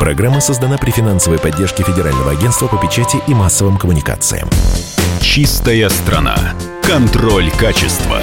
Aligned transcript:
Программа 0.00 0.40
создана 0.40 0.78
при 0.78 0.90
финансовой 0.90 1.38
поддержке 1.38 1.82
Федерального 1.82 2.30
агентства 2.30 2.66
по 2.68 2.78
печати 2.78 3.18
и 3.28 3.34
массовым 3.34 3.76
коммуникациям. 3.76 4.48
Чистая 5.20 5.90
страна. 5.90 6.54
Контроль 6.82 7.50
качества. 7.50 8.18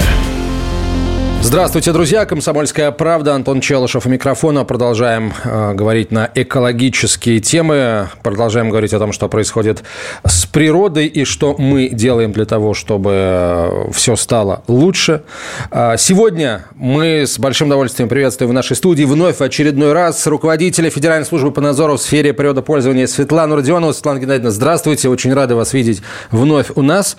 Здравствуйте, 1.48 1.92
друзья. 1.92 2.26
Комсомольская 2.26 2.90
правда. 2.90 3.34
Антон 3.34 3.62
Челышев 3.62 4.04
у 4.04 4.08
микрофона. 4.10 4.64
Продолжаем 4.64 5.32
э, 5.44 5.72
говорить 5.72 6.10
на 6.10 6.30
экологические 6.34 7.40
темы. 7.40 8.10
Продолжаем 8.22 8.68
говорить 8.68 8.92
о 8.92 8.98
том, 8.98 9.12
что 9.12 9.30
происходит 9.30 9.82
с 10.26 10.44
природой 10.44 11.06
и 11.06 11.24
что 11.24 11.56
мы 11.56 11.88
делаем 11.88 12.32
для 12.32 12.44
того, 12.44 12.74
чтобы 12.74 13.10
э, 13.14 13.90
все 13.94 14.14
стало 14.16 14.62
лучше. 14.68 15.22
Э, 15.70 15.94
сегодня 15.96 16.66
мы 16.74 17.22
с 17.22 17.38
большим 17.38 17.68
удовольствием 17.68 18.10
приветствуем 18.10 18.50
в 18.50 18.54
нашей 18.54 18.76
студии 18.76 19.04
вновь 19.04 19.38
в 19.38 19.42
очередной 19.42 19.94
раз 19.94 20.26
руководителя 20.26 20.90
Федеральной 20.90 21.24
службы 21.24 21.50
по 21.50 21.62
надзору 21.62 21.96
в 21.96 22.02
сфере 22.02 22.34
природопользования 22.34 23.06
Светлану 23.06 23.56
Родионову. 23.56 23.94
Светлана 23.94 24.18
Геннадьевна, 24.18 24.50
здравствуйте. 24.50 25.08
Очень 25.08 25.32
рады 25.32 25.54
вас 25.54 25.72
видеть 25.72 26.02
вновь 26.30 26.66
у 26.74 26.82
нас. 26.82 27.16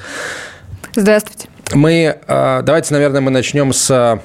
Здравствуйте. 0.95 1.47
Мы, 1.73 2.17
э, 2.27 2.61
давайте, 2.63 2.93
наверное, 2.93 3.21
мы 3.21 3.31
начнем 3.31 3.73
с 3.73 4.19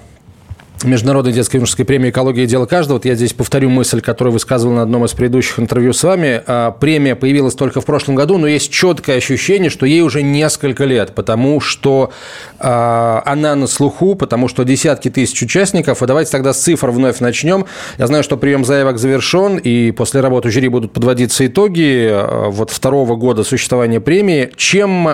Международной 0.85 1.33
детской 1.33 1.57
юношеской 1.57 1.85
премии 1.85 2.11
«Экология 2.11 2.47
дело 2.47 2.67
каждого». 2.67 2.97
Вот 2.97 3.05
я 3.07 3.15
здесь 3.15 3.33
повторю 3.33 3.71
мысль, 3.71 4.01
которую 4.01 4.35
высказывал 4.35 4.75
на 4.75 4.83
одном 4.83 5.05
из 5.05 5.13
предыдущих 5.13 5.59
интервью 5.59 5.93
с 5.93 6.03
вами. 6.03 6.43
А, 6.47 6.73
премия 6.73 7.17
появилась 7.17 7.55
только 7.55 7.81
в 7.81 7.87
прошлом 7.87 8.15
году, 8.15 8.37
но 8.37 8.47
есть 8.47 8.71
четкое 8.71 9.17
ощущение, 9.17 9.71
что 9.71 9.87
ей 9.87 10.03
уже 10.03 10.23
несколько 10.23 10.85
лет, 10.85 11.15
потому 11.15 11.61
что 11.61 12.13
а, 12.59 13.23
она 13.25 13.55
на 13.55 13.67
слуху, 13.67 14.15
потому 14.15 14.49
что 14.49 14.65
десятки 14.65 15.09
тысяч 15.09 15.43
участников. 15.43 16.03
И 16.03 16.07
давайте 16.07 16.31
тогда 16.31 16.53
с 16.53 16.61
цифр 16.61 16.91
вновь 16.91 17.21
начнем. 17.21 17.65
Я 17.99 18.07
знаю, 18.07 18.23
что 18.23 18.37
прием 18.37 18.65
заявок 18.65 18.99
завершен, 18.99 19.57
и 19.57 19.91
после 19.91 20.21
работы 20.21 20.51
жюри 20.51 20.69
будут 20.69 20.93
подводиться 20.93 21.47
итоги 21.47 22.09
а, 22.11 22.51
вот 22.51 22.71
второго 22.71 23.17
года 23.17 23.43
существования 23.45 24.01
премии. 24.01 24.51
Чем 24.57 25.09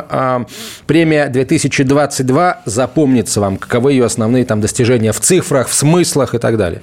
премия 0.87 1.29
2022 1.29 2.63
запомнится 2.65 3.41
вам? 3.41 3.57
Каковы 3.57 3.93
ее 3.93 4.05
основные 4.05 4.45
там 4.45 4.61
достижения 4.61 5.13
в 5.13 5.21
цифрах? 5.21 5.60
В 5.69 5.75
смыслах 5.75 6.35
и 6.35 6.39
так 6.39 6.57
далее? 6.57 6.83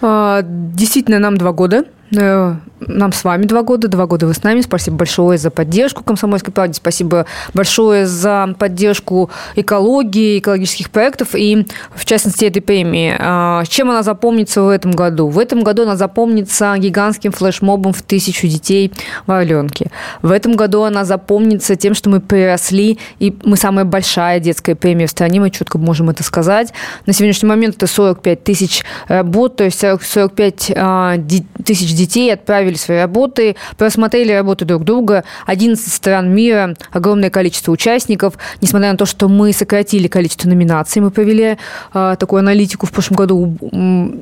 А, 0.00 0.42
действительно, 0.44 1.18
нам 1.18 1.36
два 1.36 1.52
года. 1.52 1.84
Э, 2.16 2.56
нам 2.80 3.12
с 3.12 3.24
вами 3.24 3.44
два 3.44 3.62
года, 3.62 3.88
два 3.88 4.06
года 4.06 4.26
вы 4.26 4.34
с 4.34 4.42
нами. 4.42 4.60
Спасибо 4.60 4.98
большое 4.98 5.38
за 5.38 5.50
поддержку 5.50 6.04
комсомольской 6.04 6.52
правде, 6.52 6.74
спасибо 6.74 7.26
большое 7.52 8.06
за 8.06 8.54
поддержку 8.58 9.30
экологии, 9.56 10.38
экологических 10.38 10.90
проектов 10.90 11.34
и, 11.34 11.66
в 11.94 12.04
частности, 12.04 12.44
этой 12.44 12.60
премии. 12.60 13.14
А, 13.18 13.64
чем 13.66 13.90
она 13.90 14.02
запомнится 14.02 14.62
в 14.62 14.68
этом 14.68 14.92
году? 14.92 15.28
В 15.28 15.38
этом 15.38 15.62
году 15.62 15.82
она 15.82 15.96
запомнится 15.96 16.74
гигантским 16.78 17.32
флешмобом 17.32 17.92
в 17.92 18.02
тысячу 18.02 18.46
детей 18.46 18.92
в 19.26 19.32
Орленке. 19.32 19.90
В 20.22 20.30
этом 20.30 20.54
году 20.54 20.82
она 20.82 21.04
запомнится 21.04 21.76
тем, 21.76 21.94
что 21.94 22.10
мы 22.10 22.20
приросли, 22.20 22.98
и 23.18 23.36
мы 23.44 23.56
самая 23.56 23.84
большая 23.84 24.40
детская 24.40 24.74
премия 24.74 25.06
в 25.06 25.10
стране, 25.10 25.40
мы 25.40 25.50
четко 25.50 25.78
можем 25.78 26.10
это 26.10 26.22
сказать. 26.22 26.72
На 27.06 27.12
сегодняшний 27.12 27.48
момент 27.48 27.76
это 27.76 27.86
45 27.86 28.44
тысяч 28.44 28.84
работ, 29.08 29.56
то 29.56 29.64
есть 29.64 29.80
45 29.80 30.72
а, 30.76 31.16
тысяч 31.64 31.97
детей 31.98 32.32
отправили 32.32 32.76
свои 32.76 32.98
работы, 32.98 33.56
просмотрели 33.76 34.32
работы 34.32 34.64
друг 34.64 34.84
друга. 34.84 35.24
11 35.46 35.92
стран 35.92 36.34
мира, 36.34 36.76
огромное 36.92 37.30
количество 37.30 37.72
участников. 37.72 38.34
Несмотря 38.60 38.92
на 38.92 38.98
то, 38.98 39.06
что 39.06 39.28
мы 39.28 39.52
сократили 39.52 40.08
количество 40.08 40.48
номинаций, 40.48 41.02
мы 41.02 41.10
провели 41.10 41.58
э, 41.94 42.16
такую 42.18 42.40
аналитику 42.40 42.86
в 42.86 42.92
прошлом 42.92 43.16
году, 43.16 43.56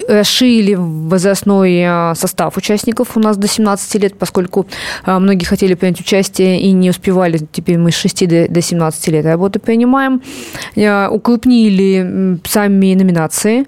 расширили 0.08 0.74
возрастной 0.74 1.82
э, 1.84 2.14
состав 2.14 2.56
участников 2.56 3.16
у 3.16 3.20
нас 3.20 3.36
до 3.36 3.46
17 3.46 4.02
лет, 4.02 4.18
поскольку 4.18 4.66
э, 5.04 5.18
многие 5.18 5.44
хотели 5.44 5.74
принять 5.74 6.00
участие 6.00 6.60
и 6.60 6.72
не 6.72 6.90
успевали. 6.90 7.38
Теперь 7.52 7.78
мы 7.78 7.90
с 7.90 7.94
6 7.94 8.28
до, 8.28 8.48
до 8.48 8.62
17 8.62 9.08
лет 9.08 9.26
работы 9.26 9.58
принимаем. 9.58 10.22
Укрупнили 11.10 12.38
сами 12.46 12.94
номинации 12.94 13.66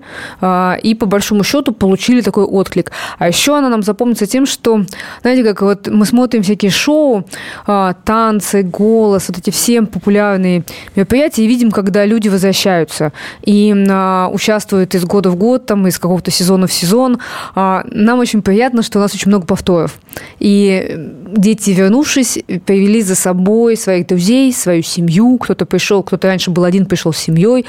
и 0.83 0.95
по 0.95 1.07
большому 1.07 1.45
счету 1.45 1.73
получили 1.73 2.21
такой 2.21 2.45
отклик. 2.45 2.93
А 3.19 3.29
еще 3.29 3.57
она 3.57 3.69
нам 3.69 3.83
запомнится 3.99 4.27
тем, 4.27 4.47
что, 4.47 4.85
знаете, 5.23 5.43
как 5.43 5.61
вот 5.61 5.89
мы 5.89 6.07
смотрим 6.07 6.45
всякие 6.45 6.71
шоу, 6.71 7.25
а, 7.67 7.95
танцы, 8.05 8.63
голос, 8.63 9.29
вот 9.29 9.39
эти 9.39 9.51
все 9.51 9.83
популярные 9.83 10.63
мероприятия, 10.95 11.43
и 11.45 11.49
видим, 11.49 11.73
когда 11.73 12.07
люди 12.07 12.29
возвращаются 12.29 13.13
и 13.43 13.75
а, 13.91 14.29
участвуют 14.33 14.95
из 14.95 15.05
года 15.05 15.31
в 15.31 15.37
год, 15.37 15.67
там, 15.67 15.89
из 15.89 15.99
какого-то 15.99 16.31
сезона 16.31 16.69
в 16.69 16.73
сезон. 16.73 17.19
А, 17.57 17.85
нам 17.91 18.21
очень 18.21 18.41
приятно, 18.41 18.83
что 18.83 19.01
у 19.01 19.03
нас 19.03 19.13
очень 19.15 19.31
много 19.31 19.47
повторов. 19.47 19.99
И 20.39 20.95
дети, 21.37 21.71
вернувшись, 21.71 22.39
привели 22.67 23.03
за 23.03 23.17
собой 23.17 23.77
своих 23.77 24.07
друзей, 24.07 24.53
свою 24.53 24.83
семью. 24.83 25.39
Кто-то 25.39 25.67
пришел, 25.67 26.05
кто-то 26.05 26.29
раньше 26.29 26.53
был 26.53 26.63
один, 26.63 26.87
пришел 26.87 27.13
с 27.13 27.19
семьей, 27.19 27.67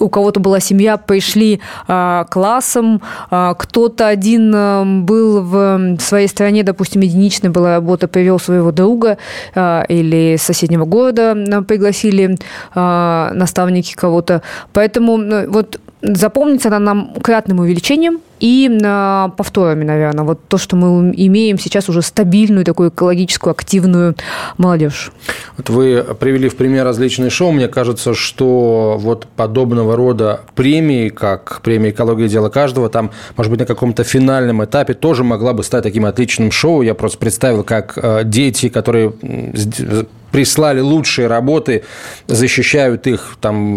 у 0.00 0.08
кого-то 0.08 0.40
была 0.40 0.60
семья, 0.60 0.96
пришли 0.96 1.60
а, 1.86 2.24
классом, 2.24 3.02
а, 3.30 3.54
кто-то 3.54 4.08
один 4.08 4.52
а, 4.54 4.84
был 4.84 5.42
в 5.42 5.98
своей 6.00 6.28
стране, 6.28 6.62
допустим, 6.62 7.02
единичная 7.02 7.50
была 7.50 7.74
работа, 7.74 8.08
привел 8.08 8.38
своего 8.38 8.72
друга 8.72 9.18
или 9.54 10.36
соседнего 10.38 10.84
города 10.84 11.34
пригласили 11.66 12.36
наставники 12.74 13.94
кого-то. 13.94 14.42
Поэтому 14.72 15.16
ну, 15.16 15.50
вот 15.50 15.80
запомнится 16.02 16.68
она 16.68 16.78
нам 16.78 17.14
кратным 17.22 17.60
увеличением 17.60 18.20
и 18.40 18.68
повторами, 19.36 19.84
наверное. 19.84 20.24
Вот 20.24 20.40
то, 20.48 20.56
что 20.56 20.74
мы 20.74 21.12
имеем 21.14 21.58
сейчас 21.58 21.88
уже 21.90 22.00
стабильную 22.00 22.64
такую 22.64 22.88
экологическую 22.88 23.50
активную 23.50 24.14
молодежь. 24.56 25.12
Вот 25.58 25.68
вы 25.68 26.04
привели 26.18 26.48
в 26.48 26.56
пример 26.56 26.84
различные 26.84 27.28
шоу. 27.28 27.52
Мне 27.52 27.68
кажется, 27.68 28.14
что 28.14 28.96
вот 28.98 29.26
подобного 29.36 29.94
рода 29.94 30.40
премии, 30.54 31.10
как 31.10 31.60
премия 31.62 31.90
«Экология. 31.90 32.28
Дело 32.28 32.48
каждого», 32.48 32.88
там, 32.88 33.10
может 33.36 33.50
быть, 33.50 33.60
на 33.60 33.66
каком-то 33.66 34.04
финальном 34.04 34.64
этапе 34.64 34.94
тоже 34.94 35.22
могла 35.22 35.52
бы 35.52 35.62
стать 35.62 35.82
таким 35.82 36.06
отличным 36.06 36.50
шоу. 36.50 36.80
Я 36.82 36.94
просто 36.94 37.18
представил, 37.18 37.62
как 37.62 37.98
э, 38.02 38.22
дети, 38.24 38.70
которые 38.70 39.12
прислали 40.30 40.80
лучшие 40.80 41.26
работы, 41.28 41.84
защищают 42.26 43.06
их 43.06 43.36
там 43.40 43.76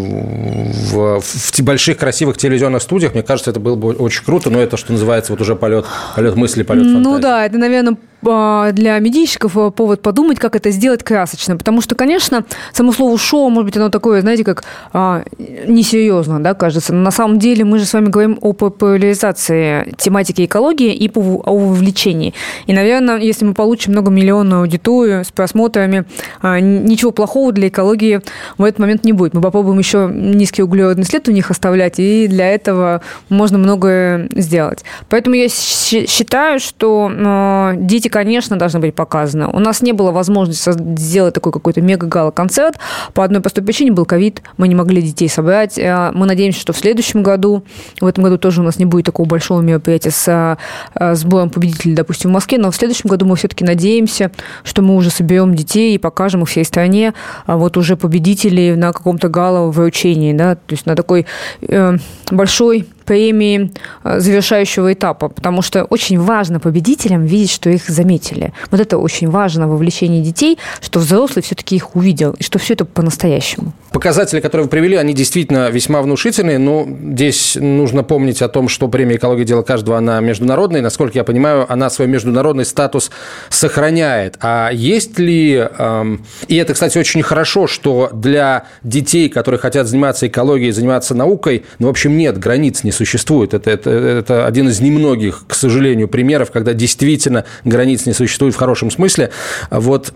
в, 0.72 1.20
в 1.22 1.60
больших 1.62 1.98
красивых 1.98 2.38
телевизионных 2.38 2.82
студиях. 2.82 3.14
Мне 3.14 3.24
кажется, 3.24 3.52
это 3.52 3.60
было 3.60 3.76
бы 3.76 3.94
очень 3.94 4.24
круто, 4.24 4.50
но 4.50 4.60
это, 4.60 4.78
что 4.78 4.92
называется, 4.92 5.32
вот 5.34 5.42
уже 5.42 5.56
полет, 5.56 5.86
полет 6.16 6.36
мысли, 6.36 6.64
полет 6.64 6.84
фантазии. 6.84 7.04
Ну 7.04 7.20
да, 7.20 7.46
это, 7.46 7.58
наверное, 7.58 7.98
для 8.24 9.00
медийщиков 9.00 9.58
а, 9.58 9.72
повод 9.72 10.02
подумать, 10.02 10.40
как 10.40 10.56
это 10.56 10.72
сделать 10.72 11.04
красочно. 11.04 11.58
Потому 11.58 11.82
что, 11.82 11.96
конечно, 11.96 12.46
само 12.74 12.92
слово 12.92 13.18
«шоу», 13.18 13.50
может 13.50 13.66
быть, 13.66 13.78
оно 13.78 13.90
такое, 13.90 14.22
знаете, 14.22 14.44
как 14.44 14.64
а, 14.92 15.24
несерьезно, 15.38 16.42
да, 16.42 16.54
кажется. 16.54 16.94
Но 16.94 17.02
на 17.02 17.12
самом 17.12 17.40
деле 17.40 17.66
мы 17.66 17.80
же 17.80 17.86
с 17.86 17.94
вами 17.94 18.08
говорим 18.08 18.38
о 18.42 18.54
популяризации 18.54 19.94
тематики 19.98 20.46
экологии 20.46 20.94
и 20.94 21.12
о 21.16 21.58
вовлечении. 21.58 22.34
И, 22.68 22.74
наверное, 22.74 23.18
если 23.18 23.46
мы 23.46 23.54
получим 23.54 23.94
многомиллионную 23.94 24.62
аудиторию 24.62 25.24
с 25.24 25.32
просмотрами, 25.32 26.06
а, 26.42 26.60
ничего 26.60 27.12
плохого 27.12 27.52
для 27.52 27.68
экологии 27.68 28.22
в 28.58 28.64
этот 28.64 28.80
момент 28.80 29.04
не 29.04 29.14
будет. 29.14 29.34
Мы 29.34 29.42
попробуем 29.42 29.80
еще 29.80 30.10
низкий 30.12 30.64
углеродный 30.64 31.06
след 31.06 31.28
у 31.28 31.32
них 31.32 31.52
оставлять, 31.52 32.00
и 32.00 32.28
для 32.28 32.50
этого 32.50 33.02
можно 33.30 33.58
многое 33.58 34.30
сделать. 34.36 34.84
Поэтому 35.10 35.36
я 35.36 35.48
считаю, 35.50 36.60
что 36.60 37.12
а, 37.14 37.74
дети 37.76 38.08
конечно, 38.14 38.60
должны 38.60 38.80
быть 38.80 38.94
показаны. 38.94 39.48
У 39.48 39.58
нас 39.58 39.82
не 39.82 39.92
было 39.92 40.12
возможности 40.12 40.72
сделать 41.00 41.34
такой 41.34 41.52
какой-то 41.52 41.82
мега-гала-концерт. 41.82 42.78
По 43.16 43.24
одной 43.24 43.42
простой 43.42 43.64
причине 43.64 43.92
был 43.92 44.06
ковид. 44.06 44.44
Мы 44.58 44.68
не 44.68 44.76
могли 44.76 45.02
детей 45.02 45.28
собрать. 45.28 45.80
Э, 45.80 46.12
мы 46.14 46.28
надеемся, 46.28 46.60
что 46.60 46.74
в 46.74 46.78
следующем 46.78 47.24
году, 47.24 47.64
в 48.00 48.06
этом 48.06 48.24
году 48.24 48.38
тоже 48.38 48.62
у 48.62 48.64
нас 48.64 48.78
не 48.78 48.86
будет 48.86 49.08
такого 49.08 49.28
большого 49.28 49.62
мероприятия 49.62 50.12
с 50.12 50.58
э, 50.94 51.16
сбором 51.16 51.50
победителей, 51.50 51.96
допустим, 51.96 52.30
в 52.30 52.34
Москве, 52.34 52.60
но 52.60 52.70
в 52.70 52.76
следующем 52.76 53.10
году 53.10 53.26
мы 53.26 53.36
все-таки 53.36 53.66
надеемся, 53.66 54.30
что 54.64 54.84
мы 54.84 54.96
уже 54.96 55.10
соберем 55.10 55.56
детей 55.56 55.96
и 55.96 55.98
покажем 55.98 56.44
их 56.44 56.50
всей 56.50 56.66
стране 56.66 57.16
а 57.48 57.58
вот 57.58 57.78
уже 57.78 57.98
победителей 57.98 58.76
на 58.76 58.94
каком-то 58.94 59.28
гала 59.28 59.72
вручении, 59.72 60.34
да, 60.34 60.54
то 60.54 60.62
есть 60.70 60.86
на 60.86 60.96
такой 60.96 61.26
э, 61.62 61.98
большой 62.30 62.88
премии 63.04 63.72
э, 64.04 64.20
завершающего 64.20 64.94
этапа, 64.94 65.30
потому 65.30 65.62
что 65.62 65.84
очень 65.86 66.20
важно 66.20 66.60
победителям 66.60 67.26
видеть, 67.26 67.52
что 67.52 67.70
их 67.70 67.88
заметили. 67.88 68.54
Вот 68.72 68.80
это 68.80 68.98
очень 68.98 69.30
важно 69.30 69.68
во 69.68 69.74
вовлечении 69.74 70.22
детей, 70.22 70.58
что 70.82 71.00
взрослый 71.00 71.44
все-таки 71.44 71.76
их 71.76 71.96
увидел, 71.96 72.32
и 72.32 72.44
что 72.44 72.60
все 72.60 72.74
это 72.74 72.86
по-настоящему. 72.86 73.74
Показатели, 73.92 74.40
которые 74.40 74.66
вы 74.66 74.70
привели, 74.70 74.96
они 74.96 75.14
действительно 75.14 75.70
весьма 75.70 76.02
внушительные, 76.02 76.58
но 76.58 76.88
здесь 76.88 77.56
нужно 77.60 78.04
помнить 78.04 78.42
о 78.42 78.50
том, 78.50 78.68
что 78.68 78.88
премия 78.88 79.18
«Экология. 79.18 79.44
Дело 79.46 79.62
каждого» 79.62 79.98
она 79.98 80.20
международная, 80.20 80.82
насколько 80.82 81.18
я 81.18 81.24
понимаю, 81.24 81.72
она 81.72 81.90
свой 81.90 82.08
международный 82.08 82.66
статус 82.66 83.12
сохраняет. 83.50 84.38
А 84.42 84.72
есть 84.72 85.20
ли, 85.20 85.56
эм, 85.78 86.26
и 86.48 86.56
это, 86.56 86.74
кстати, 86.74 86.98
очень 86.98 87.22
хорошо, 87.22 87.68
что 87.68 88.10
для 88.12 88.66
детей, 88.84 89.30
которые 89.30 89.60
хотят 89.60 89.88
заниматься 89.88 90.28
экологией, 90.28 90.72
заниматься 90.72 91.14
наукой, 91.14 91.66
ну, 91.80 91.88
в 91.88 91.90
общем, 91.90 92.18
нет 92.18 92.38
границ, 92.40 92.84
не 92.84 92.92
существует. 92.94 93.54
Это, 93.54 93.70
это, 93.70 93.90
это 93.90 94.46
один 94.46 94.70
из 94.70 94.80
немногих, 94.80 95.44
к 95.48 95.54
сожалению, 95.54 96.08
примеров, 96.08 96.52
когда 96.52 96.74
действительно 96.74 97.44
границ 97.66 98.06
не 98.06 98.14
существует 98.14 98.56
в 98.56 98.58
хорошем 98.58 98.90
смысле. 98.90 99.32
Вот 99.70 100.14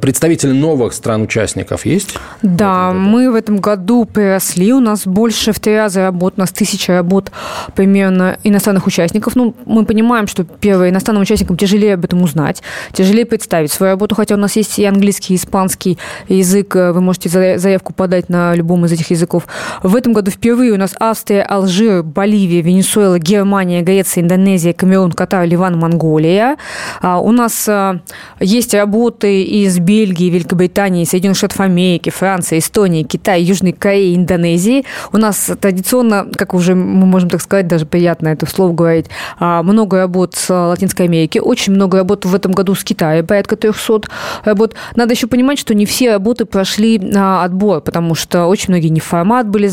представители 0.00 0.52
новых 0.52 0.92
стран-участников 0.92 1.86
есть? 1.86 2.16
Да, 2.42 2.90
в 2.90 3.10
мы 3.10 3.30
в 3.30 3.34
этом 3.34 3.58
году 3.58 4.04
приросли. 4.04 4.72
У 4.72 4.80
нас 4.80 5.06
больше 5.06 5.52
в 5.52 5.58
три 5.58 5.76
раза 5.76 6.02
работ, 6.02 6.34
у 6.36 6.40
нас 6.40 6.50
тысяча 6.50 6.94
работ 6.94 7.32
примерно 7.74 8.38
иностранных 8.44 8.86
участников. 8.86 9.34
Ну, 9.34 9.54
мы 9.66 9.84
понимаем, 9.84 10.26
что 10.26 10.44
первым 10.44 10.90
иностранным 10.90 11.22
участникам 11.22 11.56
тяжелее 11.56 11.94
об 11.94 12.04
этом 12.04 12.22
узнать, 12.22 12.62
тяжелее 12.92 13.26
представить 13.26 13.72
свою 13.72 13.92
работу, 13.92 14.14
хотя 14.14 14.36
у 14.36 14.38
нас 14.38 14.56
есть 14.56 14.78
и 14.78 14.84
английский, 14.84 15.34
и 15.34 15.36
испанский 15.36 15.98
язык. 16.28 16.74
Вы 16.74 17.00
можете 17.00 17.58
заявку 17.58 17.92
подать 17.92 18.28
на 18.28 18.54
любом 18.54 18.84
из 18.86 18.92
этих 18.92 19.10
языков. 19.10 19.46
В 19.82 19.96
этом 19.96 20.12
году 20.12 20.30
впервые 20.30 20.72
у 20.72 20.76
нас 20.76 20.94
Австрия, 21.00 21.42
Алжир, 21.42 22.02
Боливия, 22.02 22.62
Венесуэла, 22.62 23.18
Германия, 23.18 23.82
Греция, 23.82 24.22
Индонезия, 24.22 24.72
Камерун, 24.72 25.12
Катар, 25.12 25.46
Ливан, 25.46 25.78
Монголия. 25.78 26.56
А, 27.02 27.18
у 27.20 27.32
нас 27.32 27.68
а, 27.68 28.00
есть 28.38 28.74
работы 28.74 29.42
и 29.42 29.59
из 29.64 29.78
Бельгии, 29.78 30.30
Великобритании, 30.30 31.04
Соединенных 31.04 31.38
Штатов 31.38 31.60
Америки, 31.60 32.10
Франции, 32.10 32.58
Эстонии, 32.58 33.02
Китая, 33.02 33.36
Южной 33.36 33.72
Кореи, 33.72 34.14
Индонезии. 34.16 34.84
У 35.12 35.18
нас 35.18 35.50
традиционно, 35.60 36.26
как 36.36 36.54
уже 36.54 36.74
мы 36.74 37.06
можем 37.06 37.30
так 37.30 37.40
сказать, 37.40 37.66
даже 37.66 37.86
приятно 37.86 38.28
это 38.28 38.46
слово 38.46 38.72
говорить, 38.72 39.06
а, 39.38 39.62
много 39.62 39.98
работ 39.98 40.34
с 40.34 40.52
Латинской 40.52 41.06
Америки, 41.06 41.38
очень 41.38 41.72
много 41.72 41.98
работ 41.98 42.24
в 42.24 42.34
этом 42.34 42.52
году 42.52 42.74
с 42.74 42.84
Китаем, 42.84 43.26
порядка 43.26 43.56
300 43.56 44.02
работ. 44.44 44.74
Надо 44.96 45.12
еще 45.14 45.26
понимать, 45.26 45.58
что 45.58 45.74
не 45.74 45.86
все 45.86 46.12
работы 46.12 46.44
прошли 46.44 47.00
а, 47.14 47.44
отбор, 47.44 47.80
потому 47.80 48.14
что 48.14 48.46
очень 48.46 48.66
многие 48.68 48.88
не 48.88 49.00
формат 49.00 49.48
были 49.48 49.66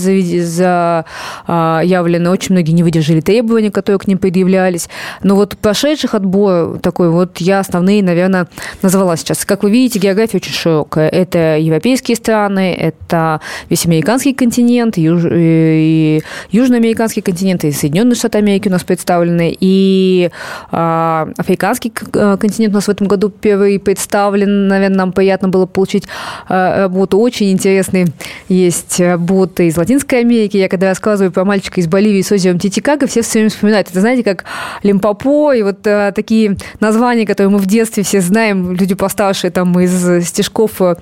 заявлены, 1.48 2.30
очень 2.30 2.54
многие 2.54 2.72
не 2.72 2.84
выдержали 2.84 3.22
требования, 3.22 3.72
которые 3.72 4.00
к 4.00 4.08
ним 4.08 4.18
предъявлялись. 4.18 4.90
Но 5.24 5.36
вот 5.36 5.58
прошедших 5.58 6.16
отбор 6.16 6.80
такой 6.80 7.10
вот 7.10 7.38
я 7.38 7.60
основные, 7.60 8.04
наверное, 8.04 8.48
назвала 8.82 9.16
сейчас. 9.18 9.46
Как 9.46 9.64
вы 9.64 9.72
видите, 9.72 9.77
география 9.86 10.38
очень 10.38 10.54
широкая. 10.54 11.10
Это 11.10 11.58
европейские 11.58 12.16
страны, 12.16 12.74
это 12.74 13.42
весь 13.70 13.86
американский 13.86 14.34
континент, 14.34 14.98
юж... 14.98 15.24
и 15.30 16.22
южноамериканский 16.52 17.22
континент, 17.22 17.64
и 17.64 17.72
Соединенные 17.72 18.16
Штаты 18.16 18.40
Америки 18.40 18.68
у 18.68 18.72
нас 18.72 18.84
представлены, 18.84 19.56
и 19.60 20.30
а, 20.72 21.30
африканский 21.38 21.94
э, 22.14 22.38
континент 22.40 22.74
у 22.74 22.78
нас 22.78 22.88
в 22.88 22.90
этом 22.90 23.08
году 23.08 23.30
первый 23.30 23.80
представлен. 23.80 24.68
Наверное, 24.68 24.98
нам 24.98 25.12
приятно 25.12 25.50
было 25.50 25.66
получить 25.66 26.06
а, 26.48 26.84
работу. 26.84 27.20
Очень 27.20 27.52
интересные 27.52 28.08
есть 28.50 29.00
работы 29.00 29.68
из 29.68 29.78
Латинской 29.78 30.22
Америки. 30.22 30.58
Я 30.58 30.70
когда 30.70 30.88
рассказываю 30.88 31.32
про 31.32 31.46
мальчика 31.46 31.80
из 31.80 31.88
Боливии 31.88 32.22
с 32.22 32.32
озером 32.32 32.60
Титикага, 32.60 33.08
все 33.08 33.22
все 33.22 33.40
время 33.40 33.50
вспоминают. 33.50 33.90
Это, 33.90 34.02
знаете, 34.02 34.24
как 34.24 34.46
Лимпопо 34.84 35.54
и 35.54 35.62
вот 35.62 35.86
а, 35.86 36.12
такие 36.12 36.58
названия, 36.80 37.26
которые 37.26 37.52
мы 37.52 37.60
в 37.60 37.66
детстве 37.66 38.04
все 38.04 38.22
знаем, 38.22 38.74
люди 38.74 38.96
постарше, 38.96 39.50
там, 39.50 39.67
там 39.68 39.80
из 39.80 40.28
стишков, 40.28 40.82
э, 40.82 40.96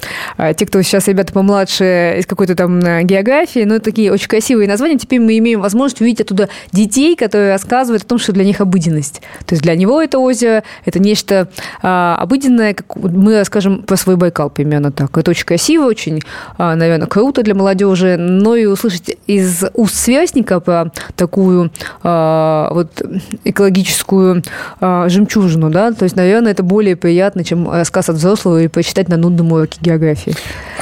те, 0.56 0.66
кто 0.66 0.82
сейчас 0.82 1.08
ребята 1.08 1.34
помладше, 1.34 2.16
из 2.20 2.26
какой-то 2.26 2.56
там 2.56 2.80
э, 2.80 3.04
географии, 3.04 3.64
ну, 3.66 3.80
такие 3.80 4.12
очень 4.12 4.28
красивые 4.28 4.68
названия. 4.68 4.98
Теперь 4.98 5.20
мы 5.20 5.38
имеем 5.38 5.62
возможность 5.62 6.02
увидеть 6.02 6.22
оттуда 6.22 6.50
детей, 6.72 7.16
которые 7.16 7.52
рассказывают 7.52 8.04
о 8.04 8.08
том, 8.08 8.18
что 8.18 8.32
для 8.32 8.44
них 8.44 8.62
обыденность. 8.62 9.22
То 9.46 9.54
есть 9.54 9.64
для 9.64 9.76
него 9.76 10.02
это 10.02 10.20
озеро, 10.20 10.64
это 10.86 11.00
нечто 11.00 11.50
а, 11.82 12.18
обыденное, 12.20 12.74
как 12.74 12.96
мы 12.96 13.40
расскажем 13.40 13.84
про 13.84 13.98
свой 13.98 14.16
Байкал 14.16 14.50
примерно 14.50 14.92
так. 14.92 15.18
Это 15.18 15.32
очень 15.32 15.46
красиво, 15.46 15.86
очень, 15.86 16.22
а, 16.58 16.76
наверное, 16.76 17.08
круто 17.08 17.44
для 17.44 17.56
молодежи, 17.56 18.18
но 18.18 18.56
и 18.56 18.66
услышать 18.66 19.18
из 19.28 19.64
уст 19.74 19.96
сверстника 19.96 20.60
про 20.60 20.92
такую 21.16 21.72
а, 22.04 22.70
вот 22.72 23.02
экологическую 23.44 24.44
жемчужину, 24.82 25.70
да, 25.70 25.92
то 25.92 26.04
есть, 26.04 26.16
наверное, 26.16 26.52
это 26.52 26.64
более 26.64 26.96
приятно, 26.96 27.44
чем 27.44 27.70
рассказ 27.70 28.10
от 28.10 28.16
взрослого 28.16 28.55
и 28.60 28.68
почитать 28.68 29.08
на 29.10 29.18
нудном 29.18 29.52
уроке 29.52 29.80
географии. 29.82 30.36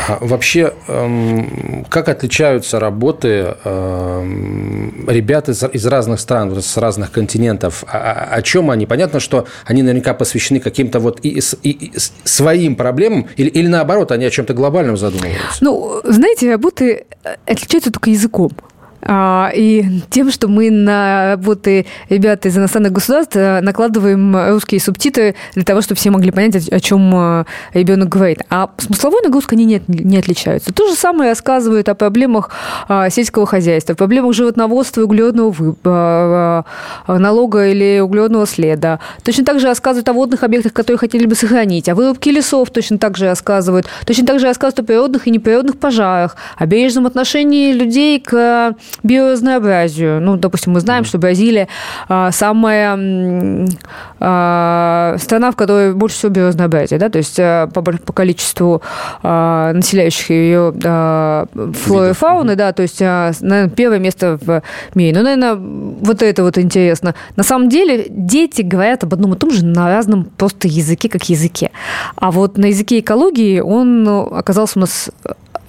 А 0.07 0.17
вообще, 0.21 0.73
эм, 0.87 1.85
как 1.89 2.09
отличаются 2.09 2.79
работы 2.79 3.55
эм, 3.63 5.05
ребят 5.07 5.49
из, 5.49 5.63
из 5.63 5.85
разных 5.85 6.19
стран, 6.19 6.61
с 6.61 6.77
разных 6.77 7.11
континентов? 7.11 7.83
О, 7.87 8.27
о 8.31 8.41
чем 8.41 8.71
они? 8.71 8.85
Понятно, 8.85 9.19
что 9.19 9.47
они 9.65 9.81
наверняка 9.83 10.13
посвящены 10.13 10.59
каким-то 10.59 10.99
вот 10.99 11.19
и, 11.23 11.39
и, 11.63 11.69
и 11.69 11.93
своим 12.23 12.75
проблемам, 12.75 13.27
или, 13.37 13.49
или 13.49 13.67
наоборот, 13.67 14.11
они 14.11 14.25
о 14.25 14.29
чем-то 14.29 14.53
глобальном 14.53 14.97
задумываются? 14.97 15.57
Ну, 15.61 16.01
знаете, 16.03 16.51
работы 16.51 17.05
отличаются 17.45 17.91
только 17.91 18.09
языком. 18.09 18.51
А, 19.05 19.51
и 19.53 19.85
тем, 20.09 20.31
что 20.31 20.47
мы 20.47 20.71
на 20.71 21.31
работы 21.31 21.85
ребят 22.09 22.45
из 22.45 22.57
иностранных 22.57 22.91
государств 22.91 23.35
э, 23.35 23.61
накладываем 23.61 24.35
русские 24.51 24.79
субтитры 24.79 25.35
для 25.55 25.63
того, 25.63 25.81
чтобы 25.81 25.99
все 25.99 26.09
могли 26.09 26.31
понять, 26.31 26.69
о 26.69 26.79
чем 26.79 27.11
э, 27.13 27.45
ребенок 27.73 28.09
говорит. 28.09 28.39
А 28.49 28.69
смысловой 28.77 29.21
нагрузкой 29.23 29.57
они 29.57 29.65
не, 29.65 29.81
не 29.87 30.17
отличаются. 30.17 30.73
То 30.73 30.87
же 30.87 30.95
самое 30.95 31.31
рассказывают 31.31 31.89
о 31.89 31.95
проблемах 31.95 32.51
а, 32.87 33.09
сельского 33.09 33.45
хозяйства, 33.45 33.93
проблемах 33.93 34.33
животноводства 34.33 35.01
и 35.01 35.03
углеродного 35.03 35.75
а, 35.83 36.63
налога 37.07 37.67
или 37.67 37.99
углеродного 37.99 38.47
следа. 38.47 38.99
Точно 39.23 39.43
так 39.45 39.59
же 39.59 39.67
рассказывают 39.67 40.07
о 40.09 40.13
водных 40.13 40.43
объектах, 40.43 40.73
которые 40.73 40.97
хотели 40.97 41.25
бы 41.25 41.35
сохранить, 41.35 41.89
о 41.89 41.95
вырубке 41.95 42.31
лесов 42.31 42.69
точно 42.69 42.97
так 42.97 43.17
же 43.17 43.25
рассказывают. 43.25 43.87
Точно 44.05 44.25
так 44.25 44.39
же 44.39 44.47
рассказывают 44.47 44.79
о 44.79 44.83
природных 44.83 45.27
и 45.27 45.31
неприродных 45.31 45.77
пожарах, 45.77 46.35
о 46.57 46.65
бережном 46.65 47.05
отношении 47.05 47.73
людей 47.73 48.19
к 48.19 48.75
биоразнообразию. 49.01 50.21
Ну, 50.21 50.37
допустим, 50.37 50.73
мы 50.73 50.79
знаем, 50.79 51.05
что 51.05 51.17
Бразилия 51.17 51.67
а, 52.07 52.31
самая 52.31 52.97
а, 54.19 55.15
страна, 55.19 55.51
в 55.51 55.55
которой 55.55 55.93
больше 55.93 56.17
всего 56.17 56.31
биоразнообразия, 56.31 56.99
да, 56.99 57.09
то 57.09 57.17
есть 57.17 57.39
а, 57.39 57.67
по, 57.67 57.81
по 57.81 58.13
количеству 58.13 58.81
а, 59.21 59.73
населяющих 59.73 60.29
ее 60.29 60.73
а, 60.83 61.45
флоры 61.73 62.11
и 62.11 62.13
фауны, 62.13 62.55
да, 62.55 62.71
то 62.73 62.81
есть, 62.83 63.01
а, 63.01 63.31
наверное, 63.41 63.69
первое 63.69 63.99
место 63.99 64.37
в 64.41 64.61
мире. 64.95 65.17
Ну, 65.17 65.23
наверное, 65.23 65.55
вот 65.55 66.21
это 66.21 66.43
вот 66.43 66.57
интересно. 66.57 67.15
На 67.35 67.43
самом 67.43 67.69
деле 67.69 68.05
дети 68.09 68.61
говорят 68.61 69.03
об 69.03 69.13
одном 69.13 69.33
и 69.33 69.37
том 69.37 69.51
же 69.51 69.65
на 69.65 69.87
разном 69.89 70.25
просто 70.25 70.67
языке, 70.67 71.09
как 71.09 71.29
языке. 71.29 71.71
А 72.15 72.31
вот 72.31 72.57
на 72.57 72.65
языке 72.65 72.99
экологии 72.99 73.59
он 73.59 74.07
оказался 74.07 74.79
у 74.79 74.81
нас 74.81 75.09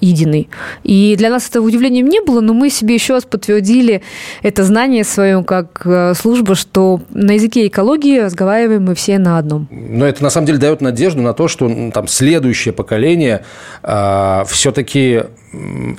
единый. 0.04 0.48
И 0.82 1.14
для 1.16 1.30
нас 1.30 1.48
это 1.48 1.60
удивлением 1.60 2.06
не 2.08 2.20
было, 2.20 2.40
но 2.40 2.52
мы 2.54 2.70
себе 2.70 2.94
еще 2.94 3.14
раз 3.14 3.24
подтвердили 3.24 4.02
это 4.42 4.64
знание 4.64 5.04
свое 5.04 5.42
как 5.44 5.82
э, 5.84 6.14
служба, 6.14 6.54
что 6.54 7.00
на 7.10 7.32
языке 7.32 7.66
экологии 7.66 8.20
разговариваем 8.20 8.84
мы 8.84 8.94
все 8.94 9.18
на 9.18 9.38
одном. 9.38 9.68
Но 9.70 10.06
это 10.06 10.22
на 10.22 10.30
самом 10.30 10.46
деле 10.46 10.58
дает 10.58 10.80
надежду 10.80 11.22
на 11.22 11.34
то, 11.34 11.48
что 11.48 11.70
там 11.92 12.08
следующее 12.08 12.72
поколение 12.74 13.44
э, 13.82 14.04
а, 14.04 14.44
все-таки 14.46 15.22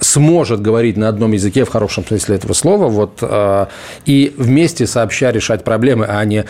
сможет 0.01 0.61
говорить 0.61 0.97
на 0.97 1.09
одном 1.09 1.31
языке 1.31 1.65
в 1.65 1.69
хорошем 1.69 2.05
смысле 2.05 2.35
этого 2.35 2.53
слова, 2.53 2.87
вот, 2.87 3.19
э, 3.21 3.65
и 4.05 4.33
вместе 4.37 4.87
сообща 4.87 5.31
решать 5.31 5.63
проблемы, 5.63 6.05
а 6.07 6.23
не, 6.25 6.45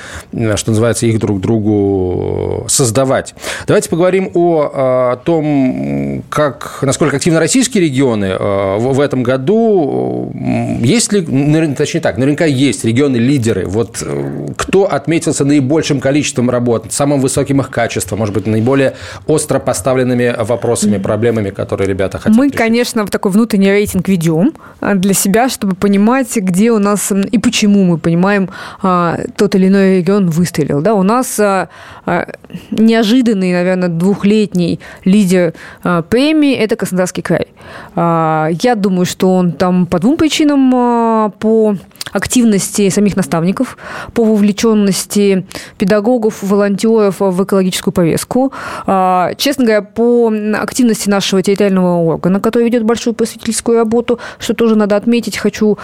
что 0.56 0.72
называется, 0.72 1.06
их 1.06 1.20
друг 1.20 1.42
другу 1.42 2.66
создавать. 2.68 3.36
Давайте 3.68 3.90
поговорим 3.90 4.32
о, 4.34 5.12
о 5.14 5.16
том, 5.18 6.24
как, 6.30 6.80
насколько 6.82 7.18
активно 7.18 7.40
российские 7.40 7.84
регионы 7.84 8.26
э, 8.26 8.78
в, 8.78 9.00
этом 9.00 9.24
году. 9.24 10.32
Есть 10.82 11.12
ли, 11.14 11.22
точнее 11.76 12.02
так, 12.02 12.18
наверняка 12.18 12.46
есть 12.46 12.86
регионы-лидеры. 12.86 13.66
Вот 13.66 14.02
э, 14.02 14.48
кто 14.58 14.92
отметился 14.92 15.46
наибольшим 15.46 16.00
количеством 16.00 16.50
работ, 16.50 16.88
самым 16.90 17.22
высоким 17.22 17.62
их 17.62 17.70
качеством, 17.70 18.20
может 18.20 18.34
быть, 18.34 18.48
наиболее 18.48 18.94
остро 19.28 19.60
поставленными 19.60 20.36
вопросами, 20.40 20.98
проблемами, 20.98 21.50
которые 21.50 21.88
ребята 21.88 22.18
хотят 22.18 22.38
Мы, 22.38 22.46
решить? 22.46 22.58
конечно, 22.58 22.95
конечно, 22.96 23.12
такой 23.12 23.32
внутренний 23.32 23.70
рейтинг 23.70 24.08
ведем 24.08 24.54
а, 24.80 24.96
для 24.96 25.14
себя, 25.14 25.50
чтобы 25.50 25.76
понимать, 25.76 26.36
где 26.36 26.72
у 26.72 26.80
нас 26.80 27.12
и 27.12 27.38
почему 27.38 27.84
мы 27.84 27.98
понимаем, 27.98 28.50
а, 28.82 29.18
тот 29.36 29.56
или 29.56 29.68
иной 29.68 29.98
регион 29.98 30.30
выстрелил. 30.30 30.82
Да? 30.82 30.94
У 30.94 31.04
нас 31.04 31.40
а, 31.40 31.68
неожиданный, 32.72 33.52
наверное, 33.52 33.90
двухлетний 33.90 34.80
лидер 35.04 35.54
премии– 36.10 36.54
это 36.56 36.76
Краснодарский 36.76 37.22
край. 37.22 37.48
Я 37.96 38.76
думаю, 38.76 39.06
что 39.06 39.34
он 39.34 39.52
там 39.52 39.86
по 39.86 40.00
двум 40.00 40.18
причинам, 40.18 41.32
по 41.40 41.76
активности 42.12 42.90
самих 42.90 43.18
наставников, 43.18 43.78
по 44.14 44.24
вовлеченности 44.24 45.46
педагогов, 45.78 46.44
волонтеров 46.44 47.20
в 47.20 47.44
экологическую 47.44 47.94
повестку. 47.94 48.54
Честно 48.86 49.66
говоря, 49.66 49.82
по 49.82 50.32
активности 50.62 51.10
нашего 51.10 51.42
территориального 51.42 51.98
органа, 51.98 52.40
который 52.40 52.66
ведет 52.66 52.84
большую 52.86 53.14
просветительскую 53.14 53.78
работу, 53.78 54.20
что 54.40 54.54
тоже 54.54 54.76
надо 54.76 54.96
отметить. 54.96 55.38
Хочу 55.38 55.78